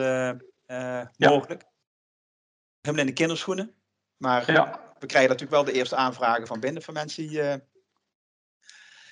mogelijk. 1.17 1.63
Helemaal 2.81 3.05
in 3.05 3.11
de 3.11 3.13
kinderschoenen. 3.13 3.75
Maar 4.17 4.51
ja 4.51 4.87
we 4.99 5.05
krijgen 5.05 5.29
natuurlijk 5.29 5.63
wel 5.63 5.73
de 5.73 5.79
eerste 5.79 5.95
aanvragen 5.95 6.47
van 6.47 6.59
binnen 6.59 6.81
van 6.81 6.93
mensen 6.93 7.27
die, 7.27 7.41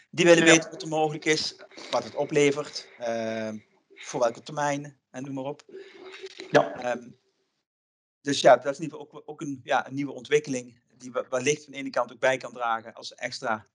die 0.09 0.25
willen 0.25 0.43
weten 0.43 0.71
wat 0.71 0.81
er 0.81 0.87
mogelijk 0.87 1.25
is, 1.25 1.55
wat 1.91 2.03
het 2.03 2.15
oplevert, 2.15 2.87
voor 3.95 4.19
welke 4.19 4.41
termijn 4.41 4.99
en 5.15 5.23
noem 5.23 5.33
maar 5.33 5.43
op. 5.43 5.63
Ja. 6.51 6.95
Um, 6.95 7.19
dus 8.21 8.41
ja, 8.41 8.57
dat 8.57 8.71
is 8.71 8.77
in 8.77 8.83
ieder 8.83 8.99
geval 8.99 9.19
ook, 9.19 9.29
ook 9.29 9.41
een, 9.41 9.61
ja, 9.63 9.87
een 9.87 9.93
nieuwe 9.93 10.11
ontwikkeling 10.11 10.81
die 10.97 11.11
wellicht 11.29 11.63
van 11.63 11.73
de 11.73 11.79
ene 11.79 11.89
kant 11.89 12.11
ook 12.13 12.19
bij 12.19 12.37
kan 12.37 12.53
dragen 12.53 12.93
als 12.93 13.15
extra 13.15 13.67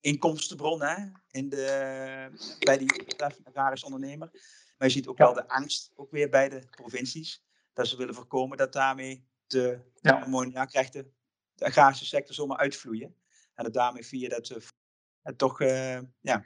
inkomstenbron 0.00 0.82
hè, 0.82 1.06
in 1.30 1.48
de, 1.48 2.56
bij 2.58 2.78
die 2.78 3.16
agrarische 3.44 3.86
ondernemer. 3.86 4.30
Maar 4.78 4.88
je 4.88 4.94
ziet 4.94 5.06
ook 5.06 5.18
wel 5.18 5.34
de 5.34 5.48
angst 5.48 5.92
ook 5.94 6.10
weer 6.10 6.28
bij 6.28 6.48
de 6.48 6.66
provincies. 6.70 7.44
Dat 7.72 7.88
ze 7.88 7.96
willen 7.96 8.14
voorkomen 8.14 8.56
dat 8.56 8.72
daarmee 8.72 9.28
de 9.46 9.80
ja. 10.00 10.20
ammoniakrechten 10.20 11.14
de 11.54 11.64
agrarische 11.64 12.06
sector 12.06 12.34
zomaar 12.34 12.58
uitvloeien. 12.58 13.14
En 13.54 13.64
dat 13.64 13.72
daarmee 13.72 14.06
via 14.06 14.28
dat 14.28 14.50
uh, 14.50 15.32
toch 15.36 15.60
uh, 15.60 16.00
ja, 16.20 16.44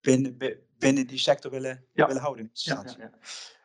binnen, 0.00 0.36
binnen 0.78 1.06
die 1.06 1.18
sector 1.18 1.50
willen, 1.50 1.86
willen 1.92 2.22
houden. 2.22 2.50
Ja, 2.52 2.84
ja, 2.98 3.10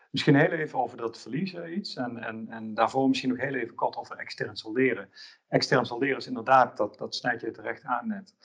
Misschien 0.09 0.35
heel 0.35 0.51
even 0.51 0.79
over 0.79 0.97
dat 0.97 1.21
verliezen 1.21 1.77
iets. 1.77 1.95
En, 1.95 2.17
en, 2.17 2.47
en 2.49 2.73
daarvoor 2.73 3.07
misschien 3.07 3.29
nog 3.29 3.39
heel 3.39 3.53
even 3.53 3.75
kort 3.75 3.95
over 3.95 4.15
extern 4.15 4.55
solderen. 4.55 5.09
Extern 5.47 5.85
solderen 5.85 6.17
is 6.17 6.27
inderdaad, 6.27 6.77
dat, 6.77 6.97
dat 6.97 7.15
snijd 7.15 7.41
je 7.41 7.51
terecht 7.51 7.83
aan 7.83 8.07
net. 8.07 8.35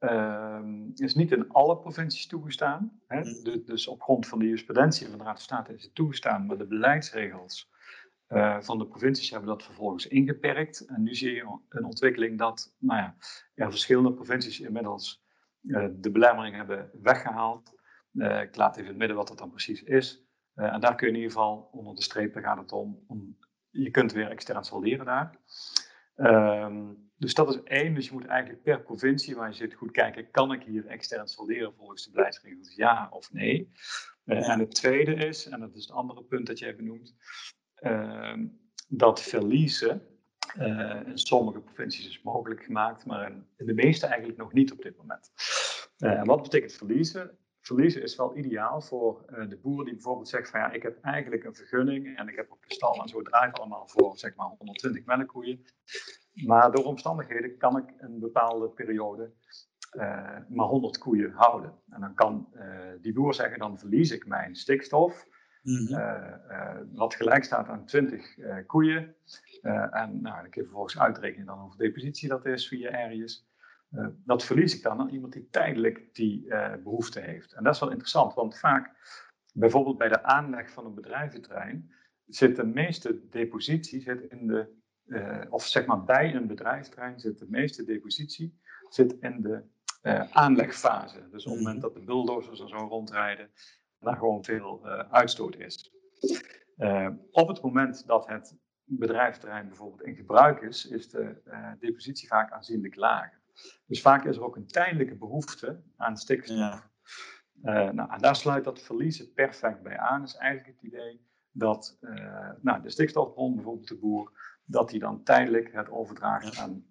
Uh, 0.00 0.60
is 0.94 1.14
niet 1.14 1.32
in 1.32 1.48
alle 1.48 1.78
provincies 1.78 2.26
toegestaan. 2.26 3.00
Hè? 3.06 3.20
Mm. 3.20 3.64
dus 3.64 3.86
op 3.86 4.02
grond 4.02 4.26
van 4.26 4.38
de 4.38 4.44
jurisprudentie 4.44 5.08
van 5.08 5.18
de 5.18 5.24
Raad 5.24 5.34
van 5.34 5.42
State 5.42 5.74
is 5.74 5.82
het 5.82 5.94
toegestaan, 5.94 6.46
maar 6.46 6.58
de 6.58 6.66
beleidsregels 6.66 7.70
uh, 8.28 8.60
van 8.60 8.78
de 8.78 8.86
provincies 8.86 9.30
hebben 9.30 9.48
dat 9.48 9.62
vervolgens 9.62 10.06
ingeperkt. 10.06 10.86
En 10.86 11.02
nu 11.02 11.14
zie 11.14 11.34
je 11.34 11.58
een 11.68 11.84
ontwikkeling 11.84 12.38
dat 12.38 12.74
nou 12.78 13.00
ja, 13.00 13.16
er 13.54 13.70
verschillende 13.70 14.12
provincies 14.12 14.60
inmiddels 14.60 15.24
uh, 15.62 15.86
de 15.92 16.10
belemmering 16.10 16.56
hebben 16.56 16.90
weggehaald. 17.02 17.76
Ik 18.12 18.56
laat 18.56 18.70
even 18.70 18.82
in 18.82 18.88
het 18.88 18.96
midden 18.96 19.16
wat 19.16 19.28
dat 19.28 19.38
dan 19.38 19.50
precies 19.50 19.82
is. 19.82 20.27
En 20.58 20.80
daar 20.80 20.94
kun 20.94 21.06
je 21.06 21.12
in 21.12 21.18
ieder 21.18 21.32
geval 21.32 21.68
onder 21.72 21.94
de 21.94 22.02
streep, 22.02 22.34
daar 22.34 22.42
gaat 22.42 22.58
het 22.58 22.72
om, 22.72 23.04
om 23.06 23.38
je 23.70 23.90
kunt 23.90 24.12
weer 24.12 24.30
extern 24.30 24.64
salderen 24.64 25.06
daar. 25.06 25.38
Ehm, 26.14 26.92
dus 27.16 27.34
dat 27.34 27.48
is 27.48 27.62
één. 27.62 27.94
Dus 27.94 28.06
je 28.06 28.12
moet 28.12 28.26
eigenlijk 28.26 28.62
per 28.62 28.82
provincie 28.82 29.36
waar 29.36 29.48
je 29.48 29.54
zit 29.54 29.74
goed 29.74 29.90
kijken, 29.90 30.30
kan 30.30 30.52
ik 30.52 30.62
hier 30.62 30.86
extern 30.86 31.28
salderen 31.28 31.74
volgens 31.74 32.04
de 32.04 32.10
beleidsregels, 32.10 32.74
ja 32.74 33.08
of 33.10 33.32
nee? 33.32 33.72
Uh, 34.24 34.48
en 34.48 34.58
het 34.58 34.74
tweede 34.74 35.14
is, 35.14 35.48
en 35.48 35.60
dat 35.60 35.74
is 35.74 35.86
het 35.86 35.96
andere 35.96 36.22
punt 36.22 36.46
dat 36.46 36.58
jij 36.58 36.76
benoemt, 36.76 37.14
uh, 37.80 38.36
dat 38.88 39.22
verliezen 39.22 40.02
uh, 40.56 41.00
in 41.06 41.18
sommige 41.18 41.60
provincies 41.60 42.08
is 42.08 42.22
mogelijk 42.22 42.64
gemaakt, 42.64 43.06
maar 43.06 43.32
in, 43.56 43.66
de 43.66 43.74
meeste 43.74 44.06
eigenlijk 44.06 44.38
nog 44.38 44.52
niet 44.52 44.72
op 44.72 44.82
dit 44.82 44.96
moment. 44.96 45.30
Eh, 45.96 46.10
en 46.10 46.26
wat 46.26 46.42
betekent 46.42 46.72
verliezen? 46.72 47.38
Verliezen 47.68 48.02
is 48.02 48.16
wel 48.16 48.36
ideaal 48.36 48.80
voor 48.80 49.24
de 49.48 49.58
boer 49.62 49.84
die 49.84 49.92
bijvoorbeeld 49.94 50.28
zegt 50.28 50.50
van 50.50 50.60
ja, 50.60 50.70
ik 50.70 50.82
heb 50.82 50.98
eigenlijk 51.02 51.44
een 51.44 51.54
vergunning 51.54 52.16
en 52.16 52.28
ik 52.28 52.36
heb 52.36 52.50
ook 52.50 52.68
de 52.68 52.74
stal 52.74 53.02
en 53.02 53.08
zo 53.08 53.22
draait 53.22 53.58
allemaal 53.58 53.88
voor 53.88 54.18
zeg 54.18 54.34
maar 54.34 54.46
120 54.46 55.04
melkkoeien. 55.04 55.64
Maar 56.46 56.72
door 56.72 56.84
omstandigheden 56.84 57.56
kan 57.56 57.76
ik 57.76 57.84
een 57.98 58.18
bepaalde 58.18 58.68
periode 58.68 59.32
uh, 59.96 60.36
maar 60.48 60.66
100 60.66 60.98
koeien 60.98 61.32
houden. 61.32 61.74
En 61.90 62.00
dan 62.00 62.14
kan 62.14 62.48
uh, 62.54 62.62
die 63.00 63.12
boer 63.12 63.34
zeggen, 63.34 63.58
dan 63.58 63.78
verlies 63.78 64.10
ik 64.10 64.26
mijn 64.26 64.54
stikstof, 64.54 65.26
mm 65.62 65.86
-hmm. 65.86 65.98
uh, 65.98 66.76
wat 66.92 67.14
gelijk 67.14 67.44
staat 67.44 67.68
aan 67.68 67.84
20 67.84 68.36
koeien. 68.66 69.14
en 69.90 70.20
nou, 70.20 70.40
dan 70.40 70.50
kun 70.50 70.62
je 70.62 70.68
vervolgens 70.68 70.98
uitrekenen 70.98 71.46
dan 71.46 71.58
hoeveel 71.58 71.78
depositie 71.78 72.28
dat 72.28 72.46
is 72.46 72.68
via 72.68 72.90
Arius. 73.92 74.12
dat 74.24 74.44
verlies 74.44 74.76
ik 74.76 74.82
dan 74.82 75.00
aan 75.00 75.08
iemand 75.08 75.32
die 75.32 75.48
tijdelijk 75.50 76.14
die 76.14 76.48
behoefte 76.82 77.20
heeft. 77.20 77.52
En 77.52 77.64
dat 77.64 77.74
is 77.74 77.80
wel 77.80 77.90
interessant, 77.90 78.34
want 78.34 78.58
vaak, 78.58 78.96
bijvoorbeeld 79.54 79.98
bij 79.98 80.08
de 80.08 80.22
aanleg 80.22 80.70
van 80.70 80.86
een 80.86 80.94
bedrijventerrein, 80.94 81.92
zit 82.26 82.56
de 82.56 82.66
meeste 82.66 83.28
depositie 83.28 84.00
zit 84.00 84.22
in 84.22 84.46
de, 84.46 85.46
of 85.50 85.66
zeg 85.66 85.86
maar 85.86 86.04
bij 86.04 86.34
een 86.34 86.46
bedrijfsterrein 86.46 87.20
zit 87.20 87.38
de 87.38 87.46
meeste 87.48 87.84
depositie 87.84 88.60
zit 88.88 89.16
in 89.20 89.40
de 89.40 89.62
aanlegfase. 90.32 91.28
Dus 91.30 91.46
op 91.46 91.52
het 91.52 91.60
moment 91.60 91.78
mhm. 91.78 91.86
dat 91.86 91.94
de 91.94 92.04
bulldozers 92.04 92.60
er 92.60 92.68
zo 92.68 92.76
rondrijden, 92.76 93.50
daar 93.98 94.16
gewoon 94.16 94.44
veel 94.44 94.86
uitstoot 95.10 95.56
is. 95.56 95.92
Op 97.30 97.48
het 97.48 97.62
moment 97.62 98.06
dat 98.06 98.26
het 98.26 98.56
bedrijfsterrein 98.84 99.68
bijvoorbeeld 99.68 100.02
in 100.02 100.14
gebruik 100.14 100.60
is, 100.60 100.86
is 100.86 101.08
de 101.08 101.42
depositie 101.78 102.28
vaak 102.28 102.50
aanzienlijk 102.50 102.96
lager. 102.96 103.37
Dus 103.86 104.00
vaak 104.00 104.24
is 104.24 104.36
er 104.36 104.44
ook 104.44 104.56
een 104.56 104.66
tijdelijke 104.66 105.14
behoefte 105.14 105.82
aan 105.96 106.16
stikstof. 106.16 106.56
Ja. 106.56 107.92
nou, 107.92 108.10
en 108.10 108.18
daar 108.18 108.36
sluit 108.36 108.64
dat 108.64 108.82
verliezen 108.82 109.32
perfect 109.32 109.82
bij 109.82 109.98
aan. 109.98 110.22
is 110.22 110.36
eigenlijk 110.36 110.76
het 110.76 110.84
idee 110.84 111.26
dat 111.50 111.98
nou, 112.60 112.82
de 112.82 112.90
stikstofbron, 112.90 113.54
bijvoorbeeld 113.54 113.88
de 113.88 113.98
boer, 113.98 114.32
dat 114.64 114.90
die 114.90 115.00
dan 115.00 115.22
tijdelijk 115.22 115.72
het 115.72 115.90
overdraagt 115.90 116.58
aan 116.58 116.86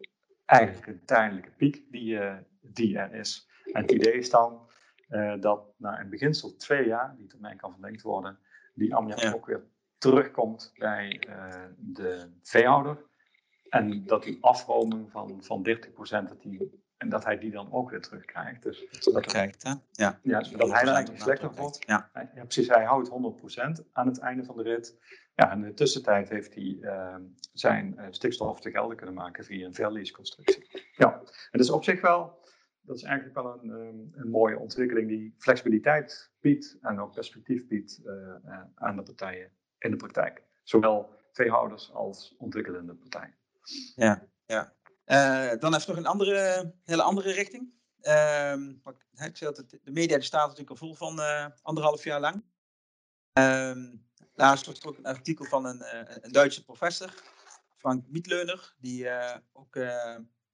eigenlijk 0.45 0.87
een 0.87 1.05
tijdelijke 1.05 1.51
piek 1.51 1.83
die, 1.91 2.19
die 2.61 2.97
er 2.97 3.13
is. 3.13 3.49
En 3.71 3.81
het 3.81 3.91
idee 3.91 4.13
is 4.13 4.29
dan 4.29 4.69
dat 5.39 5.73
na 5.77 5.99
een 5.99 6.09
beginsel 6.09 6.55
twee 6.55 6.87
jaar, 6.87 7.15
die 7.17 7.27
termijn 7.27 7.57
kan 7.57 7.71
verlengd 7.71 8.01
worden, 8.01 8.39
die 8.73 8.95
ammoniak 8.95 9.35
ook 9.35 9.45
weer 9.45 9.65
terugkomt 9.97 10.71
bij 10.77 11.19
de 11.77 12.31
veehouder. 12.41 13.05
En 13.69 14.05
dat 14.05 14.23
die 14.23 14.37
afroming 14.41 15.11
van, 15.11 15.43
van 15.43 15.67
30% 15.67 15.69
dat 15.99 16.41
die, 16.41 16.83
en 16.97 17.09
dat 17.09 17.23
hij 17.23 17.37
die 17.37 17.51
dan 17.51 17.71
ook 17.71 17.89
weer 17.89 18.01
terugkrijgt. 18.01 18.63
Dus 18.63 18.87
dat 19.13 19.25
krijgt, 19.25 19.63
hè? 19.63 19.73
Ja, 19.91 20.19
ja 20.23 20.43
zodat 20.43 20.71
hij 20.71 20.81
er 20.81 20.87
eigenlijk 20.87 21.23
slechter 21.23 21.51
wordt. 21.55 21.83
Ja. 21.87 22.09
ja. 22.13 22.29
precies. 22.33 22.67
Hij 22.67 22.83
houdt 22.83 23.09
100% 23.09 23.13
aan 23.91 24.07
het 24.07 24.19
einde 24.19 24.43
van 24.43 24.57
de 24.57 24.63
rit. 24.63 24.97
Ja, 25.35 25.51
en 25.51 25.57
in 25.57 25.67
de 25.67 25.73
tussentijd 25.73 26.29
heeft 26.29 26.53
hij 26.53 26.77
uh, 26.81 27.15
zijn 27.53 27.95
uh, 27.97 28.05
stikstof 28.09 28.59
te 28.59 28.71
gelden 28.71 28.97
kunnen 28.97 29.15
maken 29.15 29.43
via 29.43 29.65
een 29.65 29.73
verliesconstructie. 29.73 30.55
constructie 30.55 30.93
Ja, 30.97 31.19
en 31.19 31.49
dat 31.51 31.61
is 31.61 31.69
op 31.69 31.83
zich 31.83 32.01
wel 32.01 32.45
dat 32.87 32.95
is 32.95 33.03
eigenlijk 33.03 33.35
wel 33.35 33.59
een, 33.61 33.71
ehm, 33.71 34.21
een, 34.21 34.29
mooie 34.29 34.59
ontwikkeling 34.59 35.07
die 35.07 35.35
flexibiliteit 35.37 36.31
biedt 36.39 36.77
en 36.81 36.99
ook 36.99 37.13
perspectief 37.13 37.67
biedt 37.67 38.01
uh, 38.05 38.35
aan 38.75 38.95
de 38.95 39.03
partijen 39.03 39.51
in 39.77 39.91
de 39.91 39.97
praktijk. 39.97 40.43
Zowel 40.63 41.09
veehouders 41.31 41.93
als 41.93 42.35
ontwikkelende 42.37 42.93
partijen. 42.93 43.35
Ja, 43.95 44.27
ja. 44.45 44.75
Uh, 45.05 45.59
dan 45.59 45.75
even 45.75 45.87
nog 45.87 45.97
een 45.97 46.05
andere, 46.05 46.73
hele 46.83 47.01
andere 47.01 47.31
richting. 47.31 47.73
Uh, 48.01 48.53
ik 49.13 49.39
dat 49.39 49.63
de 49.69 49.91
media 49.91 50.19
staat 50.19 50.47
natuurlijk 50.47 50.69
al 50.69 50.75
vol 50.75 50.93
van 50.93 51.19
anderhalf 51.61 52.03
jaar 52.03 52.19
lang. 52.19 52.43
Uh, 53.39 53.93
laatst 54.33 54.65
was 54.65 54.79
er 54.79 54.87
ook 54.87 54.97
een 54.97 55.05
artikel 55.05 55.45
van 55.45 55.65
een, 55.65 55.83
een 56.25 56.31
Duitse 56.31 56.63
professor, 56.63 57.13
Frank 57.75 58.07
Mietleuner, 58.07 58.75
die 58.79 59.09
ook 59.53 59.75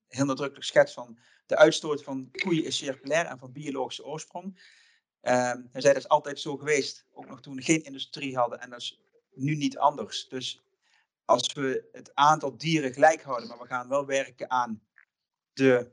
heel 0.08 0.26
nadrukkelijk 0.26 0.66
schetst 0.66 0.94
van 0.94 1.20
de 1.46 1.58
uitstoot 1.58 2.04
van 2.04 2.32
koeien 2.32 2.64
is 2.64 2.78
circulair 2.78 3.26
en 3.26 3.40
van 3.40 3.52
biologische 3.52 4.06
oorsprong. 4.06 4.46
Um, 5.26 5.70
hij 5.72 5.82
zei 5.82 5.94
dat 5.94 6.04
is 6.04 6.08
altijd 6.08 6.40
zo 6.40 6.58
geweest, 6.58 7.06
ook 7.12 7.28
nog 7.28 7.42
toen 7.42 7.56
we 7.56 7.62
geen 7.62 7.84
industrie 7.84 8.38
hadden 8.38 8.60
en 8.60 8.70
dat 8.70 8.80
is 8.80 9.00
nu 9.34 9.56
niet 9.56 9.78
anders. 9.78 10.28
Dus 10.28 10.63
als 11.26 11.54
we 11.54 11.90
het 11.92 12.16
aantal 12.16 12.58
dieren 12.58 12.94
gelijk 12.94 13.22
houden, 13.22 13.48
maar 13.48 13.60
we 13.60 13.66
gaan 13.66 13.90
wel 13.90 14.06
werken 14.06 14.52
aan 14.52 14.84
de 15.54 15.92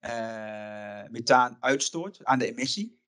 uh, 0.00 1.10
methaanuitstoot, 1.10 2.24
aan 2.24 2.38
de 2.38 2.46
emissie, 2.46 3.00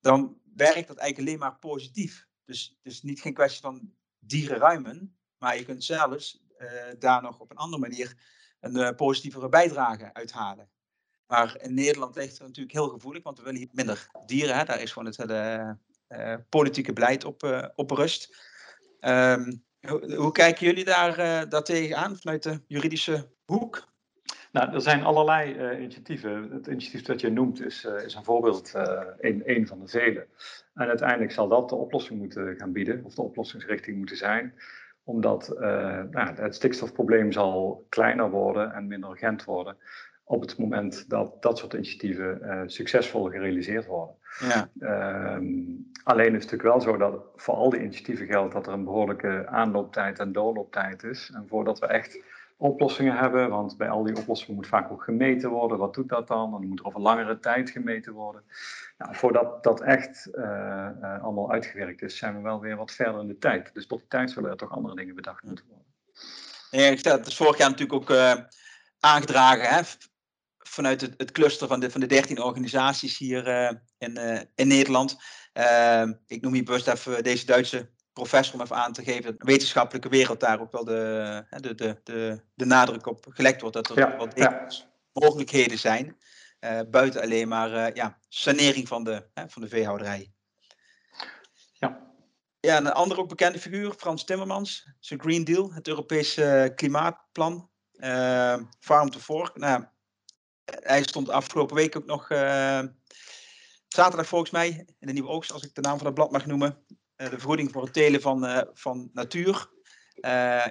dan 0.00 0.40
werkt 0.54 0.88
dat 0.88 0.96
eigenlijk 0.96 1.18
alleen 1.18 1.38
maar 1.38 1.58
positief. 1.58 2.28
Dus 2.44 2.78
het 2.82 2.92
is 2.92 3.02
niet 3.02 3.20
geen 3.20 3.34
kwestie 3.34 3.60
van 3.60 3.94
dieren 4.18 4.58
ruimen, 4.58 5.18
maar 5.38 5.56
je 5.56 5.64
kunt 5.64 5.84
zelfs 5.84 6.44
uh, 6.58 6.68
daar 6.98 7.22
nog 7.22 7.40
op 7.40 7.50
een 7.50 7.56
andere 7.56 7.82
manier 7.82 8.16
een 8.60 8.76
uh, 8.76 8.90
positievere 8.90 9.48
bijdrage 9.48 10.14
uithalen. 10.14 10.70
Maar 11.26 11.60
in 11.62 11.74
Nederland 11.74 12.16
ligt 12.16 12.38
het 12.38 12.46
natuurlijk 12.46 12.74
heel 12.74 12.88
gevoelig, 12.88 13.22
want 13.22 13.38
we 13.38 13.44
willen 13.44 13.58
hier 13.58 13.68
minder 13.72 14.10
dieren. 14.26 14.56
Hè? 14.56 14.64
Daar 14.64 14.80
is 14.80 14.92
gewoon 14.92 15.08
het 15.08 15.16
hele 15.16 15.78
politieke 16.48 16.92
beleid 16.92 17.24
op, 17.24 17.70
op 17.74 17.90
rust. 17.90 18.36
Um, 19.00 19.64
hoe, 20.16 20.32
kijken 20.32 20.66
jullie 20.66 20.84
daar, 20.84 21.18
uh, 21.18 21.50
daar 21.50 21.62
tegenaan 21.62 22.16
vanuit 22.16 22.42
de 22.42 22.60
juridische 22.66 23.28
hoek? 23.44 23.88
Nou, 24.52 24.72
er 24.72 24.80
zijn 24.80 25.02
allerlei 25.02 25.76
initiatieven. 25.78 26.50
Het 26.52 26.66
initiatief 26.66 27.02
dat 27.02 27.20
je 27.20 27.30
noemt 27.30 27.64
is, 27.64 27.84
is 27.84 28.14
een 28.14 28.24
voorbeeld, 28.24 28.74
in 29.18 29.42
een 29.44 29.66
van 29.66 29.80
de 29.80 29.88
vele. 29.88 30.26
En 30.74 30.88
uiteindelijk 30.88 31.32
zal 31.32 31.48
dat 31.48 31.68
de 31.68 31.74
oplossing 31.74 32.18
moeten 32.18 32.56
gaan 32.56 32.72
bieden, 32.72 33.04
of 33.04 33.14
de 33.14 33.22
oplossingsrichting 33.22 33.96
moeten 33.96 34.16
zijn 34.16 34.54
omdat 35.04 35.54
nou, 36.10 36.34
het 36.34 36.54
stikstofprobleem 36.54 37.32
zal 37.32 37.86
kleiner 37.88 38.30
worden 38.30 38.72
en 38.72 38.86
minder 38.86 39.10
urgent 39.10 39.44
worden 39.44 39.76
op 40.30 40.40
het 40.40 40.58
moment 40.58 41.04
dat 41.08 41.42
dat 41.42 41.58
soort 41.58 41.72
initiatieven 41.72 42.38
uh, 42.42 42.62
succesvol 42.66 43.24
gerealiseerd 43.30 43.86
worden. 43.86 44.14
Ja. 44.38 44.70
Um, 45.34 45.90
alleen 46.04 46.34
is 46.34 46.42
het 46.42 46.50
natuurlijk 46.52 46.62
wel 46.62 46.80
zo 46.80 46.96
dat 46.96 47.22
voor 47.36 47.54
al 47.54 47.70
die 47.70 47.80
initiatieven 47.80 48.26
geldt 48.26 48.52
dat 48.52 48.66
er 48.66 48.72
een 48.72 48.84
behoorlijke 48.84 49.46
aanlooptijd 49.46 50.18
en 50.18 50.32
doorlooptijd 50.32 51.02
is. 51.02 51.30
En 51.34 51.46
voordat 51.48 51.78
we 51.78 51.86
echt 51.86 52.22
oplossingen 52.56 53.16
hebben, 53.16 53.50
want 53.50 53.76
bij 53.76 53.88
al 53.88 54.02
die 54.02 54.16
oplossingen 54.16 54.54
moet 54.54 54.66
vaak 54.66 54.90
ook 54.90 55.02
gemeten 55.02 55.50
worden. 55.50 55.78
Wat 55.78 55.94
doet 55.94 56.08
dat 56.08 56.28
dan? 56.28 56.50
Dan 56.50 56.66
moet 56.66 56.78
er 56.78 56.86
over 56.86 57.00
langere 57.00 57.38
tijd 57.38 57.70
gemeten 57.70 58.12
worden. 58.12 58.42
Nou, 58.98 59.14
voordat 59.14 59.62
dat 59.62 59.80
echt 59.80 60.28
uh, 60.32 60.44
uh, 61.02 61.22
allemaal 61.22 61.52
uitgewerkt 61.52 62.02
is, 62.02 62.16
zijn 62.16 62.36
we 62.36 62.42
wel 62.42 62.60
weer 62.60 62.76
wat 62.76 62.92
verder 62.92 63.20
in 63.20 63.28
de 63.28 63.38
tijd. 63.38 63.74
Dus 63.74 63.86
tot 63.86 63.98
die 63.98 64.08
tijd 64.08 64.30
zullen 64.30 64.50
er 64.50 64.56
toch 64.56 64.70
andere 64.70 64.94
dingen 64.94 65.14
bedacht 65.14 65.42
moeten 65.42 65.64
worden. 65.68 65.86
Ja, 66.70 66.96
dat 67.02 67.26
is 67.26 67.36
vorig 67.36 67.58
jaar 67.58 67.70
natuurlijk 67.70 68.00
ook 68.02 68.10
uh, 68.10 68.34
aangedragen 69.00 69.68
hè? 69.68 69.82
Vanuit 70.70 71.00
het, 71.00 71.14
het, 71.16 71.32
cluster 71.32 71.68
van 71.68 71.80
de, 71.80 71.90
van 71.90 72.00
de 72.00 72.06
13 72.06 72.42
organisaties 72.42 73.18
hier 73.18 73.46
in, 73.98 74.18
in 74.54 74.68
Nederland. 74.68 75.16
ik 76.26 76.40
noem 76.40 76.52
hier 76.52 76.64
bewust 76.64 76.88
even 76.88 77.22
deze 77.22 77.46
Duitse 77.46 77.90
professor 78.12 78.54
om 78.54 78.60
even 78.60 78.76
aan 78.76 78.92
te 78.92 79.04
geven, 79.04 79.38
de 79.38 79.44
wetenschappelijke 79.44 80.08
wereld 80.08 80.40
daar 80.40 80.60
ook 80.60 80.72
wel 80.72 80.84
de, 80.84 81.44
de, 81.60 81.74
de, 81.74 82.00
de, 82.04 82.40
de 82.54 82.64
nadruk 82.64 83.06
op 83.06 83.26
gelegd 83.28 83.60
wordt. 83.60 83.76
Dat 83.76 83.90
er 83.90 83.98
ja, 83.98 84.16
wat 84.16 84.32
ja. 84.34 84.66
mogelijkheden 85.12 85.78
zijn. 85.78 86.16
Uh, 86.60 86.80
buiten 86.90 87.22
alleen 87.22 87.48
maar 87.48 87.94
ja, 87.96 88.18
sanering 88.28 88.88
van 88.88 89.04
de, 89.04 89.28
van 89.46 89.62
de 89.62 89.68
veehouderij. 89.68 90.32
Ja. 91.72 92.08
Ja, 92.60 92.76
een 92.76 92.92
andere 92.92 93.20
ook 93.20 93.28
bekende 93.28 93.58
figuur, 93.58 93.92
Frans 93.92 94.24
Timmermans. 94.24 94.92
Zijn 94.98 95.20
Green 95.20 95.44
Deal, 95.44 95.72
het 95.72 95.88
Europese 95.88 96.72
klimaatplan. 96.74 97.70
Uh, 97.92 98.56
Farm 98.80 99.10
to 99.10 99.18
Fork. 99.18 99.56
Nou, 99.56 99.84
hij 100.80 101.02
stond 101.02 101.28
afgelopen 101.28 101.76
week 101.76 101.96
ook 101.96 102.06
nog, 102.06 102.26
zaterdag 103.88 104.26
volgens 104.26 104.50
mij, 104.50 104.68
in 104.98 105.06
de 105.06 105.12
Nieuwe 105.12 105.28
Oogst, 105.28 105.52
als 105.52 105.62
ik 105.62 105.74
de 105.74 105.80
naam 105.80 105.96
van 105.96 106.06
het 106.06 106.14
blad 106.14 106.30
mag 106.30 106.46
noemen. 106.46 106.84
de 107.16 107.28
vergoeding 107.28 107.72
voor 107.72 107.82
het 107.82 107.92
telen 107.92 108.20
van, 108.20 108.68
van 108.74 109.10
natuur. 109.12 109.70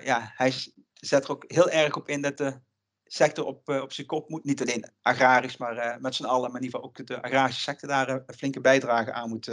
ja, 0.03 0.31
hij 0.35 0.53
zet 0.93 1.23
er 1.23 1.31
ook 1.31 1.43
heel 1.47 1.69
erg 1.69 1.95
op 1.95 2.09
in 2.09 2.21
dat 2.21 2.37
de 2.37 2.59
sector 3.03 3.45
op, 3.45 3.69
op 3.69 3.93
zijn 3.93 4.07
kop 4.07 4.29
moet. 4.29 4.43
Niet 4.43 4.61
alleen 4.61 4.91
agrarisch, 5.01 5.57
maar 5.57 6.01
met 6.01 6.15
z'n 6.15 6.25
allen, 6.25 6.51
maar 6.51 6.59
in 6.59 6.65
ieder 6.65 6.79
geval 6.79 6.95
ook 6.99 7.07
de 7.07 7.21
agrarische 7.21 7.61
sector 7.61 7.89
daar 7.89 8.09
een 8.09 8.23
flinke 8.37 8.61
bijdrage 8.61 9.11
aan 9.11 9.29
moet, 9.29 9.49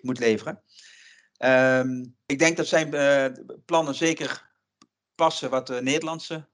moet 0.00 0.18
leveren. 0.18 0.62
Ehm, 1.36 2.04
ik 2.26 2.38
denk 2.38 2.56
dat 2.56 2.66
zijn 2.66 2.90
plannen 3.64 3.94
zeker 3.94 4.50
passen 5.14 5.50
wat 5.50 5.66
de 5.66 5.82
Nederlandse 5.82 6.48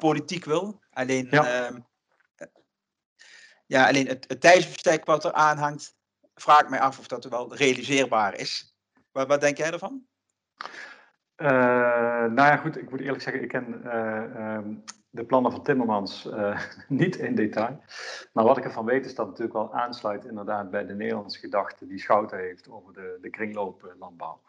politiek 0.00 0.44
wil. 0.44 0.80
Alleen, 0.90 1.26
ja. 1.30 1.46
Ehm, 1.46 1.78
ja, 3.66 3.86
alleen 3.88 4.06
het, 4.06 4.24
het 4.28 4.40
tijdsbestek 4.40 5.04
wat 5.04 5.24
er 5.24 5.32
aanhangt, 5.32 5.96
vraag 6.34 6.60
ik 6.60 6.68
mij 6.68 6.80
af 6.80 6.98
of 6.98 7.06
dat 7.06 7.24
wel 7.24 7.54
realiseerbaar 7.54 8.34
is. 8.34 8.74
Wat, 9.12 9.28
wat 9.28 9.40
denk 9.40 9.56
jij 9.56 9.72
ervan? 9.72 10.06
Uh, 11.36 11.48
nou 12.26 12.34
ja, 12.34 12.56
goed, 12.56 12.76
ik 12.76 12.90
moet 12.90 13.00
eerlijk 13.00 13.22
zeggen, 13.22 13.42
ik 13.42 13.48
ken 13.48 13.80
uh, 13.84 14.56
um, 14.56 14.84
de 15.10 15.24
plannen 15.24 15.52
van 15.52 15.62
Timmermans 15.62 16.26
uh, 16.26 16.60
niet 16.88 17.16
in 17.16 17.34
detail. 17.34 17.82
Maar 18.32 18.44
wat 18.44 18.56
ik 18.56 18.64
ervan 18.64 18.84
weet 18.84 19.04
is 19.04 19.14
dat 19.14 19.26
het 19.26 19.38
natuurlijk 19.38 19.72
wel 19.72 19.80
aansluit 19.80 20.24
inderdaad 20.24 20.70
bij 20.70 20.86
de 20.86 20.94
Nederlandse 20.94 21.38
gedachte 21.38 21.86
die 21.86 21.98
Schouten 21.98 22.38
heeft 22.38 22.70
over 22.70 22.92
de, 22.92 23.18
de 23.20 23.30
kringlooplandbouw. 23.30 24.40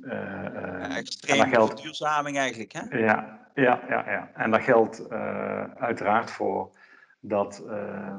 Uh, 0.00 0.96
extreme 0.96 1.48
geldt, 1.48 1.72
verduurzaming 1.72 2.36
eigenlijk, 2.36 2.72
hè? 2.72 2.98
Ja, 2.98 3.48
ja, 3.54 3.80
ja, 3.88 4.10
ja. 4.10 4.30
en 4.34 4.50
dat 4.50 4.62
geldt 4.62 5.10
uiteraard 5.78 6.30
voor 6.30 6.70
dat, 7.20 7.64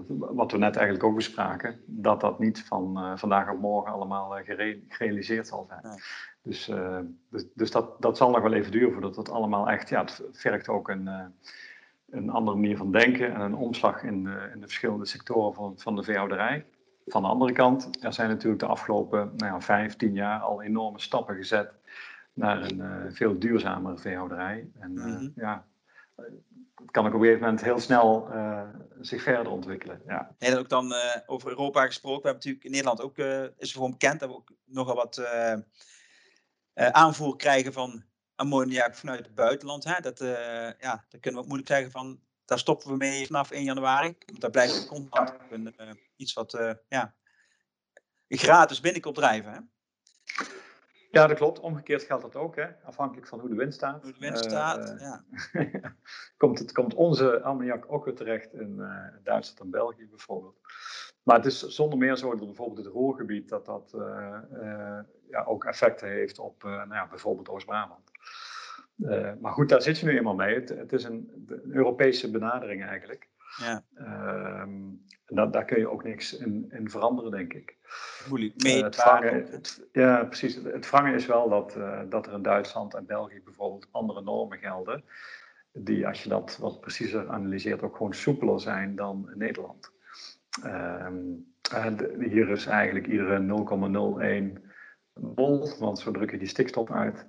wat 0.07 0.51
we 0.51 0.57
net 0.57 0.75
eigenlijk 0.75 1.03
ook 1.03 1.15
bespraken, 1.15 1.81
dat 1.85 2.21
dat 2.21 2.39
niet 2.39 2.63
van 2.63 3.17
vandaag 3.17 3.51
op 3.51 3.59
morgen 3.59 3.91
allemaal 3.91 4.39
gerealiseerd 4.87 5.47
zal 5.47 5.65
zijn. 5.67 6.01
Dus, 6.41 6.71
dus, 7.29 7.45
dus, 7.53 7.71
dat, 7.71 8.01
dat 8.01 8.17
zal 8.17 8.29
nog 8.29 8.41
wel 8.41 8.53
even 8.53 8.71
duren 8.71 8.91
voordat 8.91 9.15
dat 9.15 9.29
allemaal 9.29 9.69
echt, 9.69 9.89
ja, 9.89 10.01
het 10.01 10.21
vergt 10.31 10.67
ook 10.67 10.89
een, 10.89 11.09
een 12.09 12.29
andere 12.29 12.57
manier 12.57 12.77
van 12.77 12.91
denken 12.91 13.33
en 13.33 13.41
een 13.41 13.55
omslag 13.55 14.03
in 14.03 14.23
de, 14.23 14.49
in 14.53 14.59
de 14.59 14.65
verschillende 14.65 15.05
sectoren 15.05 15.53
van, 15.53 15.73
van 15.77 15.95
de 15.95 16.03
veehouderij. 16.03 16.65
Van 17.09 17.21
de 17.21 17.27
andere 17.27 17.51
kant, 17.51 18.03
er 18.03 18.13
zijn 18.13 18.29
natuurlijk 18.29 18.61
de 18.61 18.67
afgelopen 18.67 19.33
nou 19.35 19.53
ja, 19.53 19.61
vijf, 19.61 19.95
tien 19.95 20.13
jaar 20.13 20.39
al 20.39 20.61
enorme 20.61 20.99
stappen 20.99 21.35
gezet 21.35 21.71
naar 22.33 22.61
een 22.61 22.77
uh, 22.77 23.03
veel 23.09 23.39
duurzamere 23.39 23.97
veehouderij. 23.97 24.69
En 24.79 24.91
uh, 24.95 25.29
ja, 25.35 25.65
het 26.75 26.91
kan 26.91 27.05
ook 27.05 27.13
op 27.13 27.19
een 27.19 27.25
gegeven 27.25 27.43
moment 27.43 27.63
heel 27.63 27.79
snel 27.79 28.29
uh, 28.33 28.69
zich 29.01 29.23
verder 29.23 29.51
ontwikkelen. 29.51 30.01
Ja. 30.07 30.35
En 30.37 30.57
ook 30.57 30.69
dan 30.69 30.93
over 31.25 31.49
Europa 31.49 31.85
gesproken. 31.85 32.21
We 32.21 32.27
hebben 32.27 32.49
natuurlijk 32.49 32.65
in 32.65 32.71
Nederland 32.71 33.01
ook, 33.01 33.17
is 33.57 33.73
gewoon 33.73 33.91
bekend, 33.91 34.19
dat 34.19 34.29
we 34.29 34.35
ook 34.35 34.51
nogal 34.65 34.95
wat 34.95 35.23
aanvoer 36.73 37.35
krijgen 37.35 37.73
van 37.73 38.03
ammoniak 38.35 38.95
vanuit 38.95 39.25
het 39.25 39.35
buitenland. 39.35 39.83
Hè, 39.83 40.01
dat, 40.01 40.19
ja, 40.79 41.05
daar 41.09 41.19
kunnen 41.19 41.33
we 41.33 41.39
ook 41.39 41.47
moeilijk 41.47 41.69
zeggen 41.69 41.91
van, 41.91 42.19
daar 42.49 42.59
stoppen 42.59 42.89
we 42.89 42.97
mee 42.97 43.25
vanaf 43.25 43.51
1 43.51 43.63
januari. 43.63 44.15
Want 44.25 44.41
daar 44.41 44.49
blijft 44.49 44.87
constant 44.87 45.33
een, 45.49 45.75
uh, 45.81 45.89
iets 46.15 46.33
wat 46.33 46.53
uh, 46.53 46.71
ja, 46.87 47.15
gratis 48.27 48.79
binnenkomt 48.79 49.15
drijven. 49.15 49.51
Hè. 49.51 49.59
Ja, 51.11 51.27
dat 51.27 51.37
klopt. 51.37 51.59
Omgekeerd 51.59 52.03
geldt 52.03 52.23
dat 52.23 52.35
ook, 52.35 52.55
hè? 52.55 52.67
afhankelijk 52.83 53.27
van 53.27 53.39
hoe 53.39 53.49
de 53.49 53.55
wind 53.55 53.73
staat. 53.73 54.03
Hoe 54.03 54.13
de 54.13 54.19
wind 54.19 54.37
staat, 54.37 54.95
ja. 54.99 55.23
komt, 56.37 56.59
het, 56.59 56.71
komt 56.71 56.93
onze 56.93 57.41
ammoniak 57.41 57.85
ook 57.87 58.05
weer 58.05 58.15
terecht 58.15 58.53
in 58.53 58.75
Duitsland 59.23 59.59
en 59.59 59.69
België 59.69 60.07
bijvoorbeeld. 60.09 60.59
Maar 61.23 61.35
het 61.35 61.45
is 61.45 61.59
zonder 61.59 61.97
meer 61.97 62.15
zo 62.15 62.29
dat 62.29 62.45
bijvoorbeeld 62.45 62.85
het 62.85 62.93
Roergebied 62.93 63.49
dat 63.49 63.65
dat 63.65 63.95
ja, 65.29 65.43
ook 65.45 65.65
effecten 65.65 66.07
heeft 66.07 66.39
op 66.39 66.63
nou 66.63 66.93
ja, 66.93 67.07
bijvoorbeeld 67.07 67.49
Oost-Brabant. 67.49 68.08
Uh, 68.99 69.31
maar 69.41 69.51
goed, 69.51 69.69
daar 69.69 69.81
zit 69.81 69.99
je 69.99 70.05
nu 70.05 70.17
eenmaal 70.17 70.35
mee. 70.35 70.55
Het, 70.55 70.69
het 70.69 70.93
is 70.93 71.03
een, 71.03 71.45
een, 71.47 71.61
Europese 71.71 72.31
benadering 72.31 72.85
eigenlijk. 72.85 73.27
Ja. 73.57 73.83
Uh, 73.97 75.51
daar 75.51 75.65
kun 75.65 75.79
je 75.79 75.89
ook 75.89 76.03
niks 76.03 76.37
in, 76.37 76.65
in 76.69 76.89
veranderen, 76.89 77.31
denk 77.31 77.53
ik. 77.53 77.75
Moeilijk 78.29 78.63
mee. 78.63 78.77
Uh, 78.77 78.83
het 78.83 78.95
vangen, 78.95 79.45
het, 79.51 79.87
ja, 79.91 80.23
precies. 80.23 80.55
Het, 80.55 80.63
het, 80.63 80.85
vangen 80.85 81.13
is 81.13 81.25
wel 81.25 81.49
dat, 81.49 81.75
uh, 81.77 81.99
dat 82.09 82.27
er 82.27 82.33
in 82.33 82.41
Duitsland 82.41 82.93
en 82.93 83.05
België 83.05 83.41
bijvoorbeeld 83.43 83.87
andere 83.91 84.21
normen 84.21 84.57
gelden. 84.57 85.03
Die, 85.71 86.07
als 86.07 86.23
je 86.23 86.29
dat 86.29 86.57
wat 86.57 86.79
preciezer 86.79 87.29
analyseert, 87.29 87.81
ook 87.81 87.95
gewoon 87.95 88.13
soepeler 88.13 88.61
zijn 88.61 88.95
dan 88.95 89.29
in 89.31 89.37
Nederland. 89.37 89.91
Ehm, 90.63 91.23
hier 92.19 92.49
is 92.49 92.65
eigenlijk 92.65 93.07
iedere 93.07 93.39
0,01 93.39 94.63
mol, 95.13 95.77
want 95.79 95.99
zo 95.99 96.11
druk 96.11 96.31
je 96.31 96.37
die 96.37 96.47
stikstof 96.47 96.91
uit 96.91 97.27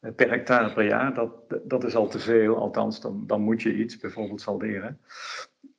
per 0.00 0.30
hectare 0.30 0.72
per 0.72 0.84
jaar, 0.84 1.14
dat, 1.14 1.30
dat 1.62 1.84
is 1.84 1.96
al 1.96 2.08
te 2.08 2.18
veel. 2.18 2.56
Althans, 2.56 3.00
dan, 3.00 3.26
dan 3.26 3.40
moet 3.40 3.62
je 3.62 3.74
iets 3.74 3.96
bijvoorbeeld 3.96 4.40
salderen. 4.40 5.00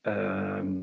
Ehm, 0.01 0.75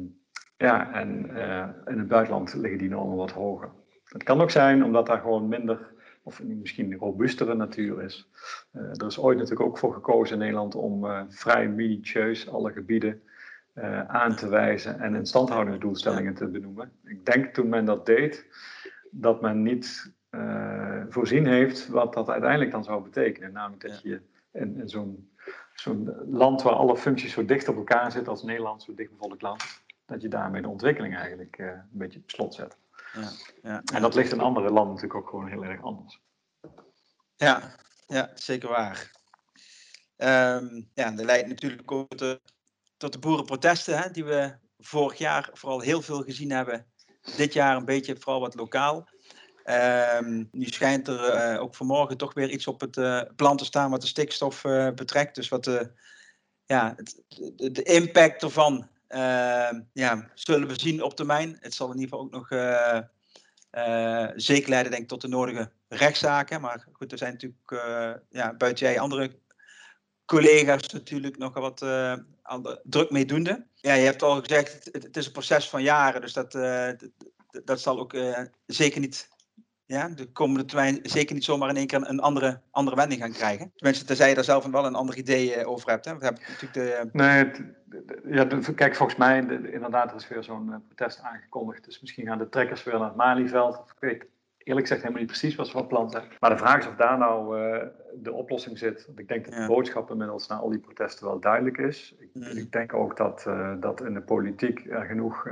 ja, 0.56 0.92
en 0.92 1.30
uh, 1.30 1.68
in 1.86 1.98
het 1.98 2.08
buitenland 2.08 2.54
liggen 2.54 2.78
die 2.78 2.88
normen 2.88 3.16
wat 3.16 3.30
hoger. 3.30 3.70
Het 4.04 4.22
kan 4.22 4.40
ook 4.40 4.50
zijn 4.50 4.84
omdat 4.84 5.06
daar 5.06 5.20
gewoon 5.20 5.48
minder, 5.48 5.92
of 6.22 6.42
misschien 6.42 6.96
robuustere 6.96 7.54
natuur 7.54 8.02
is. 8.02 8.30
Uh, 8.72 8.82
er 8.82 9.06
is 9.06 9.18
ooit 9.18 9.38
natuurlijk 9.38 9.68
ook 9.68 9.78
voor 9.78 9.92
gekozen 9.92 10.34
in 10.34 10.40
Nederland 10.42 10.74
om 10.74 11.04
uh, 11.04 11.22
vrij 11.28 11.68
minutieus 11.68 12.48
alle 12.48 12.72
gebieden 12.72 13.22
aan 14.06 14.36
te 14.36 14.48
wijzen 14.48 15.00
en 15.00 15.14
instandhoudingsdoelstellingen 15.14 16.34
te 16.34 16.46
benoemen. 16.46 16.92
Ik 17.04 17.26
denk 17.26 17.54
toen 17.54 17.68
men 17.68 17.84
dat 17.84 18.06
deed, 18.06 18.46
dat 19.10 19.40
men 19.40 19.62
niet 19.62 20.12
uh, 20.30 20.97
voorzien 21.08 21.46
heeft 21.46 21.88
wat 21.88 22.14
dat 22.14 22.28
uiteindelijk 22.28 22.70
dan 22.70 22.84
zou 22.84 23.02
betekenen. 23.02 23.52
Namelijk 23.52 23.88
dat 23.88 24.02
je 24.02 24.20
in, 24.52 24.80
in 24.80 24.88
zo'n 24.88 25.28
zo'n 25.74 26.14
land 26.30 26.62
waar 26.62 26.72
alle 26.72 26.96
functies 26.96 27.32
zo 27.32 27.44
dicht 27.44 27.68
op 27.68 27.76
elkaar 27.76 28.12
zitten 28.12 28.32
als 28.32 28.42
Nederland, 28.42 28.82
zo 28.82 28.94
dichtbevolkt 28.94 29.42
land, 29.42 29.64
dat 30.06 30.22
je 30.22 30.28
daarmee 30.28 30.62
de 30.62 30.68
ontwikkeling 30.68 31.16
eigenlijk 31.16 31.58
uh, 31.58 31.66
een 31.66 31.88
beetje 31.90 32.18
op 32.18 32.30
slot 32.30 32.54
zet. 32.54 32.76
Ja, 33.12 33.30
ja, 33.62 33.82
en 33.94 34.02
dat 34.02 34.14
ligt 34.14 34.32
in 34.32 34.40
andere 34.40 34.70
landen 34.70 34.94
natuurlijk 34.94 35.20
ook 35.20 35.28
gewoon 35.28 35.48
heel 35.48 35.64
erg 35.64 35.82
anders. 35.82 36.20
Ja, 37.36 37.74
ja 38.06 38.30
zeker 38.34 38.68
waar. 38.68 39.10
Um, 40.16 40.88
ja, 40.94 41.10
dat 41.10 41.24
leidt 41.24 41.48
natuurlijk 41.48 41.92
ook 41.92 42.08
tot 42.08 42.18
de, 42.18 42.40
tot 42.96 43.12
de 43.12 43.18
boerenprotesten, 43.18 43.98
hè, 43.98 44.10
die 44.10 44.24
we 44.24 44.54
vorig 44.78 45.18
jaar 45.18 45.50
vooral 45.52 45.80
heel 45.80 46.02
veel 46.02 46.22
gezien 46.22 46.50
hebben. 46.50 46.86
Dit 47.36 47.52
jaar 47.52 47.76
een 47.76 47.84
beetje 47.84 48.16
vooral 48.16 48.40
wat 48.40 48.54
lokaal. 48.54 49.08
Nu 50.50 50.66
schijnt 50.66 51.08
er 51.08 51.54
uh, 51.54 51.62
ook 51.62 51.74
vanmorgen 51.74 52.16
toch 52.16 52.34
weer 52.34 52.50
iets 52.50 52.66
op 52.66 52.80
het 52.80 52.96
uh, 52.96 53.22
plan 53.36 53.56
te 53.56 53.64
staan 53.64 53.90
wat 53.90 54.00
de 54.00 54.06
stikstof 54.06 54.64
uh, 54.64 54.90
betrekt. 54.90 55.34
Dus 55.34 55.48
wat 55.48 55.64
de, 55.64 55.90
ja, 56.66 56.94
het, 56.96 57.22
de, 57.74 57.82
impact 57.82 58.42
ervan 58.42 58.88
ehm, 59.08 59.80
ja, 59.92 60.30
zullen 60.34 60.68
we 60.68 60.80
zien 60.80 61.02
op 61.02 61.14
termijn. 61.14 61.56
Het 61.60 61.74
zal 61.74 61.92
in 61.92 61.98
ieder 61.98 62.08
geval 62.08 62.24
ook 62.24 62.32
nog 62.32 62.48
zeker 64.36 64.68
leiden 64.68 64.90
denk 64.90 65.02
ik, 65.02 65.08
tot 65.08 65.20
de 65.20 65.28
nodige 65.28 65.70
rechtszaken. 65.88 66.60
Maar 66.60 66.86
goed, 66.92 67.12
er 67.12 67.18
zijn 67.18 67.32
natuurlijk 67.32 67.82
ja, 68.30 68.54
buiten 68.54 68.86
jij 68.86 69.00
andere 69.00 69.38
collega's 70.24 70.88
natuurlijk 70.88 71.38
nog 71.38 71.54
wat 71.54 71.78
druk 72.82 73.10
mee 73.10 73.24
doende. 73.24 73.66
Ja, 73.74 73.94
je 73.94 74.04
hebt 74.04 74.22
al 74.22 74.40
gezegd, 74.40 74.84
het, 74.92 75.02
het, 75.02 75.16
is 75.16 75.26
een 75.26 75.32
proces 75.32 75.68
van 75.68 75.82
jaren. 75.82 76.20
Dus 76.20 76.32
dat, 76.32 76.52
dat 77.64 77.80
zal 77.80 77.98
ook 77.98 78.16
zeker 78.66 79.00
niet 79.00 79.28
ja, 79.88 80.08
de 80.08 80.26
komende 80.32 80.64
termijn 80.64 80.98
zeker 81.02 81.34
niet 81.34 81.44
zomaar 81.44 81.68
in 81.68 81.76
één 81.76 81.86
keer 81.86 82.08
een 82.08 82.20
andere, 82.20 82.60
andere 82.70 82.96
wending 82.96 83.20
gaan 83.20 83.32
krijgen. 83.32 83.72
Tenminste, 83.76 84.04
tenzij 84.04 84.28
je 84.28 84.34
daar 84.34 84.44
zelf 84.44 84.66
wel 84.66 84.86
een 84.86 84.94
ander 84.94 85.16
idee 85.16 85.54
eh, 85.54 85.68
over 85.68 85.90
hebt. 85.90 86.04
Hè? 86.04 86.18
We 86.18 86.24
hebben 86.24 86.42
natuurlijk 86.48 86.72
de... 86.72 87.08
Nee, 87.12 87.50
ja, 88.34 88.46
kijk, 88.74 88.96
volgens 88.96 89.18
mij, 89.18 89.38
inderdaad, 89.72 90.10
er 90.10 90.16
is 90.16 90.28
weer 90.28 90.44
zo'n 90.44 90.72
eh, 90.72 90.78
protest 90.86 91.20
aangekondigd. 91.22 91.84
Dus 91.84 92.00
misschien 92.00 92.26
gaan 92.26 92.38
de 92.38 92.48
trekkers 92.48 92.84
weer 92.84 92.98
naar 92.98 93.08
het 93.08 93.16
Malieveld. 93.16 93.74
Ik 93.74 94.00
weet 94.00 94.24
eerlijk 94.58 94.86
gezegd 94.86 95.02
helemaal 95.02 95.22
niet 95.22 95.30
precies 95.30 95.54
wat 95.54 95.66
ze 95.66 95.72
van 95.72 95.86
plan 95.86 96.10
zijn. 96.10 96.24
Maar 96.40 96.50
de 96.50 96.58
vraag 96.58 96.78
is 96.78 96.86
of 96.86 96.94
daar 96.94 97.18
nou 97.18 97.60
uh, 97.60 97.82
de 98.14 98.32
oplossing 98.32 98.78
zit. 98.78 99.06
Want 99.06 99.18
ik 99.18 99.28
denk 99.28 99.44
dat 99.44 99.54
de 99.54 99.66
boodschap 99.66 100.10
inmiddels 100.10 100.46
na 100.46 100.56
al 100.56 100.70
die 100.70 100.78
protesten 100.78 101.26
wel 101.26 101.40
duidelijk 101.40 101.78
is. 101.78 102.14
Ik, 102.18 102.28
mm. 102.32 102.42
ik 102.42 102.72
denk 102.72 102.94
ook 102.94 103.16
dat, 103.16 103.44
uh, 103.48 103.72
dat 103.80 104.00
in 104.00 104.14
de 104.14 104.22
politiek 104.22 104.86
er 104.90 105.04
genoeg 105.04 105.46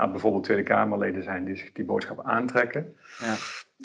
nou, 0.00 0.12
bijvoorbeeld 0.12 0.44
Tweede 0.44 0.62
Kamerleden 0.62 1.22
zijn 1.22 1.44
die 1.44 1.56
zich 1.56 1.72
die 1.72 1.84
boodschap 1.84 2.24
aantrekken. 2.24 2.96
Ja. 3.18 3.34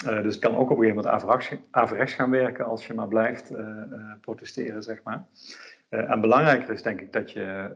Uh, 0.06 0.24
dus 0.24 0.34
het 0.34 0.44
kan 0.44 0.56
ook 0.56 0.70
op 0.70 0.78
een 0.78 0.84
gegeven 0.84 1.12
moment 1.12 1.62
averechts 1.72 2.14
gaan 2.14 2.30
werken 2.30 2.66
als 2.66 2.88
je 2.88 2.94
maar 2.94 3.08
blijft 3.08 3.52
uh, 3.52 3.58
uh, 3.58 4.14
protesteren, 4.22 4.84
zeg 4.84 5.04
maar. 5.04 5.26
en 5.90 6.22
belangrijker 6.22 6.74
is 6.74 6.82
denk 6.82 7.02
ik 7.02 7.14
dat 7.14 7.32
je, 7.32 7.72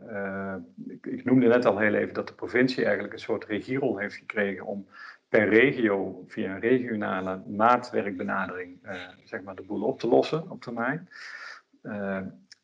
ik, 0.87 1.05
ik, 1.05 1.25
noemde 1.25 1.47
net 1.47 1.65
al 1.65 1.77
heel 1.77 1.93
even 1.93 2.13
dat 2.13 2.27
de 2.27 2.33
provincie 2.33 2.83
eigenlijk 2.83 3.13
een 3.13 3.19
soort 3.19 3.45
regierol 3.45 3.97
heeft 3.97 4.15
gekregen 4.15 4.65
om 4.65 4.87
per 5.29 5.49
regio 5.49 6.23
via 6.27 6.53
een 6.53 6.59
regionale 6.59 7.41
maatwerkbenadering 7.47 8.79
zeg 9.23 9.41
maar 9.41 9.55
de 9.55 9.61
boel 9.61 9.83
op 9.83 9.99
te 9.99 10.07
lossen 10.07 10.49
op 10.49 10.61
termijn 10.61 11.09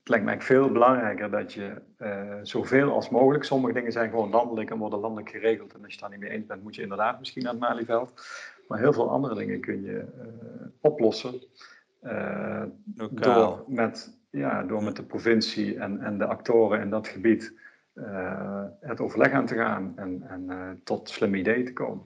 het 0.05 0.13
lijkt 0.13 0.25
mij 0.25 0.41
veel 0.41 0.71
belangrijker 0.71 1.31
dat 1.31 1.53
je 1.53 1.81
uh, 1.99 2.33
zoveel 2.41 2.91
als 2.91 3.09
mogelijk, 3.09 3.43
sommige 3.43 3.73
dingen 3.73 3.91
zijn 3.91 4.09
gewoon 4.09 4.29
landelijk 4.29 4.69
en 4.69 4.77
worden 4.77 4.99
landelijk 4.99 5.29
geregeld. 5.29 5.73
En 5.73 5.83
als 5.83 5.93
je 5.93 5.99
het 5.99 5.99
daar 5.99 6.09
niet 6.09 6.19
mee 6.19 6.29
eens 6.29 6.45
bent, 6.45 6.63
moet 6.63 6.75
je 6.75 6.81
inderdaad 6.81 7.19
misschien 7.19 7.43
naar 7.43 7.51
het 7.51 7.61
Malieveld. 7.61 8.13
Maar 8.67 8.79
heel 8.79 8.93
veel 8.93 9.09
andere 9.09 9.35
dingen 9.35 9.59
kun 9.59 9.81
je 9.81 10.05
uh, 10.17 10.65
oplossen 10.79 11.41
uh, 12.03 12.63
door, 13.11 13.63
met, 13.67 14.17
ja, 14.29 14.63
door 14.63 14.83
met 14.83 14.95
de 14.95 15.03
provincie 15.03 15.79
en, 15.79 16.01
en 16.01 16.17
de 16.17 16.25
actoren 16.25 16.81
in 16.81 16.89
dat 16.89 17.07
gebied 17.07 17.53
het 18.79 18.99
overleg 18.99 19.31
aan 19.31 19.45
te 19.45 19.55
gaan 19.55 19.93
en, 19.95 20.23
en 20.27 20.81
tot 20.83 21.09
slimme 21.09 21.37
ideeën 21.37 21.65
te 21.65 21.73
komen. 21.73 22.05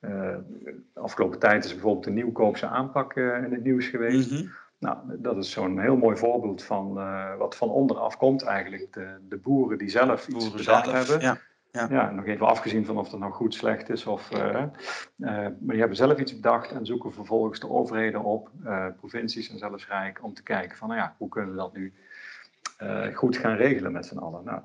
de 0.00 0.84
afgelopen 0.94 1.38
tijd 1.38 1.64
is 1.64 1.72
bijvoorbeeld 1.72 2.04
de 2.04 2.10
nieuwkoopse 2.10 2.66
aanpak 2.66 3.16
in 3.16 3.52
het 3.52 3.64
nieuws 3.64 3.86
geweest. 3.86 4.30
Mhm. 4.30 4.46
Nou, 4.78 4.96
dat 5.06 5.36
is 5.36 5.50
zo'n 5.50 5.80
heel 5.80 5.96
mooi 5.96 6.16
voorbeeld 6.16 6.62
van 6.62 6.94
wat 7.38 7.56
van 7.56 7.68
onderaf 7.68 8.16
komt 8.16 8.42
eigenlijk. 8.42 8.92
De, 8.92 9.16
de 9.28 9.36
boeren 9.36 9.78
die 9.78 9.88
zelf 9.88 10.28
iets 10.28 10.50
bedacht 10.50 10.90
hebben. 10.90 11.20
Ja. 11.20 11.38
Ja. 11.70 11.86
ja. 11.90 12.10
nog 12.10 12.26
even 12.26 12.46
afgezien 12.46 12.84
van 12.84 12.98
of 12.98 13.08
dat 13.08 13.20
nou 13.20 13.32
goed, 13.32 13.54
slecht 13.54 13.88
is. 13.88 14.06
Of, 14.06 14.30
uh, 14.32 14.52
maar 15.16 15.54
die 15.58 15.78
hebben 15.78 15.96
zelf 15.96 16.18
iets 16.18 16.34
bedacht 16.34 16.72
en 16.72 16.86
zoeken 16.86 17.12
vervolgens 17.12 17.60
de 17.60 17.68
overheden 17.68 18.24
op, 18.24 18.50
provincies 18.96 19.50
en 19.50 19.58
zelfs 19.58 19.88
Rijk, 19.88 20.24
om 20.24 20.34
te 20.34 20.42
kijken 20.42 20.76
van, 20.76 20.88
nou 20.88 21.00
ja, 21.00 21.14
hoe 21.18 21.28
kunnen 21.28 21.50
we 21.50 21.56
dat 21.56 21.72
nu 21.74 21.92
goed 23.14 23.36
gaan 23.36 23.56
regelen 23.56 23.92
met 23.92 24.06
z'n 24.06 24.18
allen. 24.18 24.44
Nou, 24.44 24.60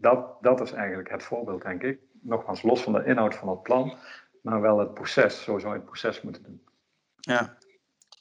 dat, 0.00 0.42
dat 0.42 0.60
is 0.60 0.72
eigenlijk 0.72 1.10
het 1.10 1.22
voorbeeld, 1.22 1.62
denk 1.62 1.82
ik. 1.82 2.00
Nogmaals, 2.20 2.62
los 2.62 2.82
van 2.82 2.92
de 2.92 3.04
inhoud 3.04 3.34
van 3.34 3.48
het 3.48 3.62
plan, 3.62 3.94
maar 4.42 4.60
wel 4.60 4.78
het 4.78 4.94
proces. 4.94 5.42
Zo 5.42 5.58
zou 5.58 5.72
je 5.72 5.78
het 5.78 5.88
proces 5.88 6.22
moeten 6.22 6.42
doen. 6.42 6.62
Ja. 7.20 7.56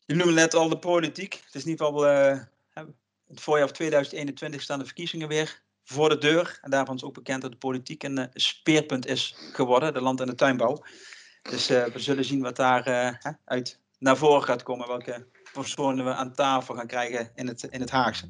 Je 0.09 0.15
noemde 0.15 0.33
net 0.33 0.53
al 0.53 0.69
de 0.69 0.79
politiek. 0.79 1.33
Het 1.33 1.55
is 1.55 1.63
in 1.63 1.69
ieder 1.69 1.85
geval, 1.85 2.11
uh, 2.11 2.39
het 3.27 3.41
voorjaar 3.41 3.65
van 3.65 3.75
2021 3.75 4.61
staan 4.61 4.79
de 4.79 4.85
verkiezingen 4.85 5.27
weer 5.27 5.61
voor 5.83 6.09
de 6.09 6.17
deur. 6.17 6.59
En 6.61 6.69
daarvan 6.69 6.95
is 6.95 7.03
ook 7.03 7.13
bekend 7.13 7.41
dat 7.41 7.51
de 7.51 7.57
politiek 7.57 8.03
een 8.03 8.19
uh, 8.19 8.25
speerpunt 8.33 9.05
is 9.05 9.35
geworden, 9.53 9.93
de 9.93 10.01
land- 10.01 10.21
en 10.21 10.27
de 10.27 10.35
tuinbouw. 10.35 10.83
Dus 11.41 11.71
uh, 11.71 11.85
we 11.85 11.99
zullen 11.99 12.25
zien 12.25 12.41
wat 12.41 12.55
daar 12.55 12.83
uit 13.45 13.79
naar 13.99 14.17
voren 14.17 14.43
gaat 14.43 14.63
komen, 14.63 14.87
welke 14.87 15.27
personen 15.53 16.05
we 16.05 16.13
aan 16.13 16.33
tafel 16.33 16.75
gaan 16.75 16.87
krijgen 16.87 17.31
in 17.35 17.47
het, 17.47 17.63
in 17.63 17.79
het 17.79 17.89
Haagse. 17.89 18.25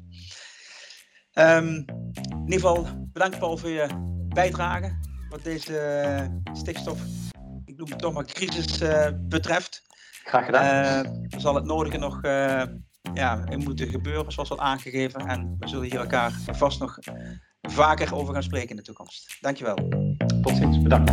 Um, 1.34 1.66
in 1.66 2.42
ieder 2.44 2.60
geval 2.60 2.86
bedankt 3.12 3.38
Paul 3.38 3.56
voor 3.56 3.68
je 3.68 3.88
bijdrage 4.28 4.98
wat 5.28 5.44
deze 5.44 6.40
stikstof, 6.52 7.00
ik 7.64 7.76
noem 7.76 7.90
het 7.90 7.98
toch 7.98 8.12
maar 8.12 8.24
crisis 8.24 8.78
betreft. 9.28 9.88
Graag 10.30 10.44
gedaan. 10.44 10.64
er 11.28 11.40
zal 11.40 11.54
het 11.54 11.64
nodige 11.64 11.98
nog 11.98 12.22
ja, 13.14 13.44
in 13.48 13.58
moeten 13.58 13.88
gebeuren, 13.88 14.32
zoals 14.32 14.50
al 14.50 14.60
aangegeven. 14.60 15.20
En 15.20 15.56
we 15.58 15.68
zullen 15.68 15.84
hier 15.84 16.00
elkaar 16.00 16.32
vast 16.52 16.80
nog 16.80 16.98
vaker 17.62 18.14
over 18.14 18.34
gaan 18.34 18.42
spreken 18.42 18.70
in 18.70 18.76
de 18.76 18.82
toekomst. 18.82 19.36
Dankjewel. 19.40 19.74
Tot 20.42 20.56
ziens, 20.56 20.82
bedankt. 20.82 21.12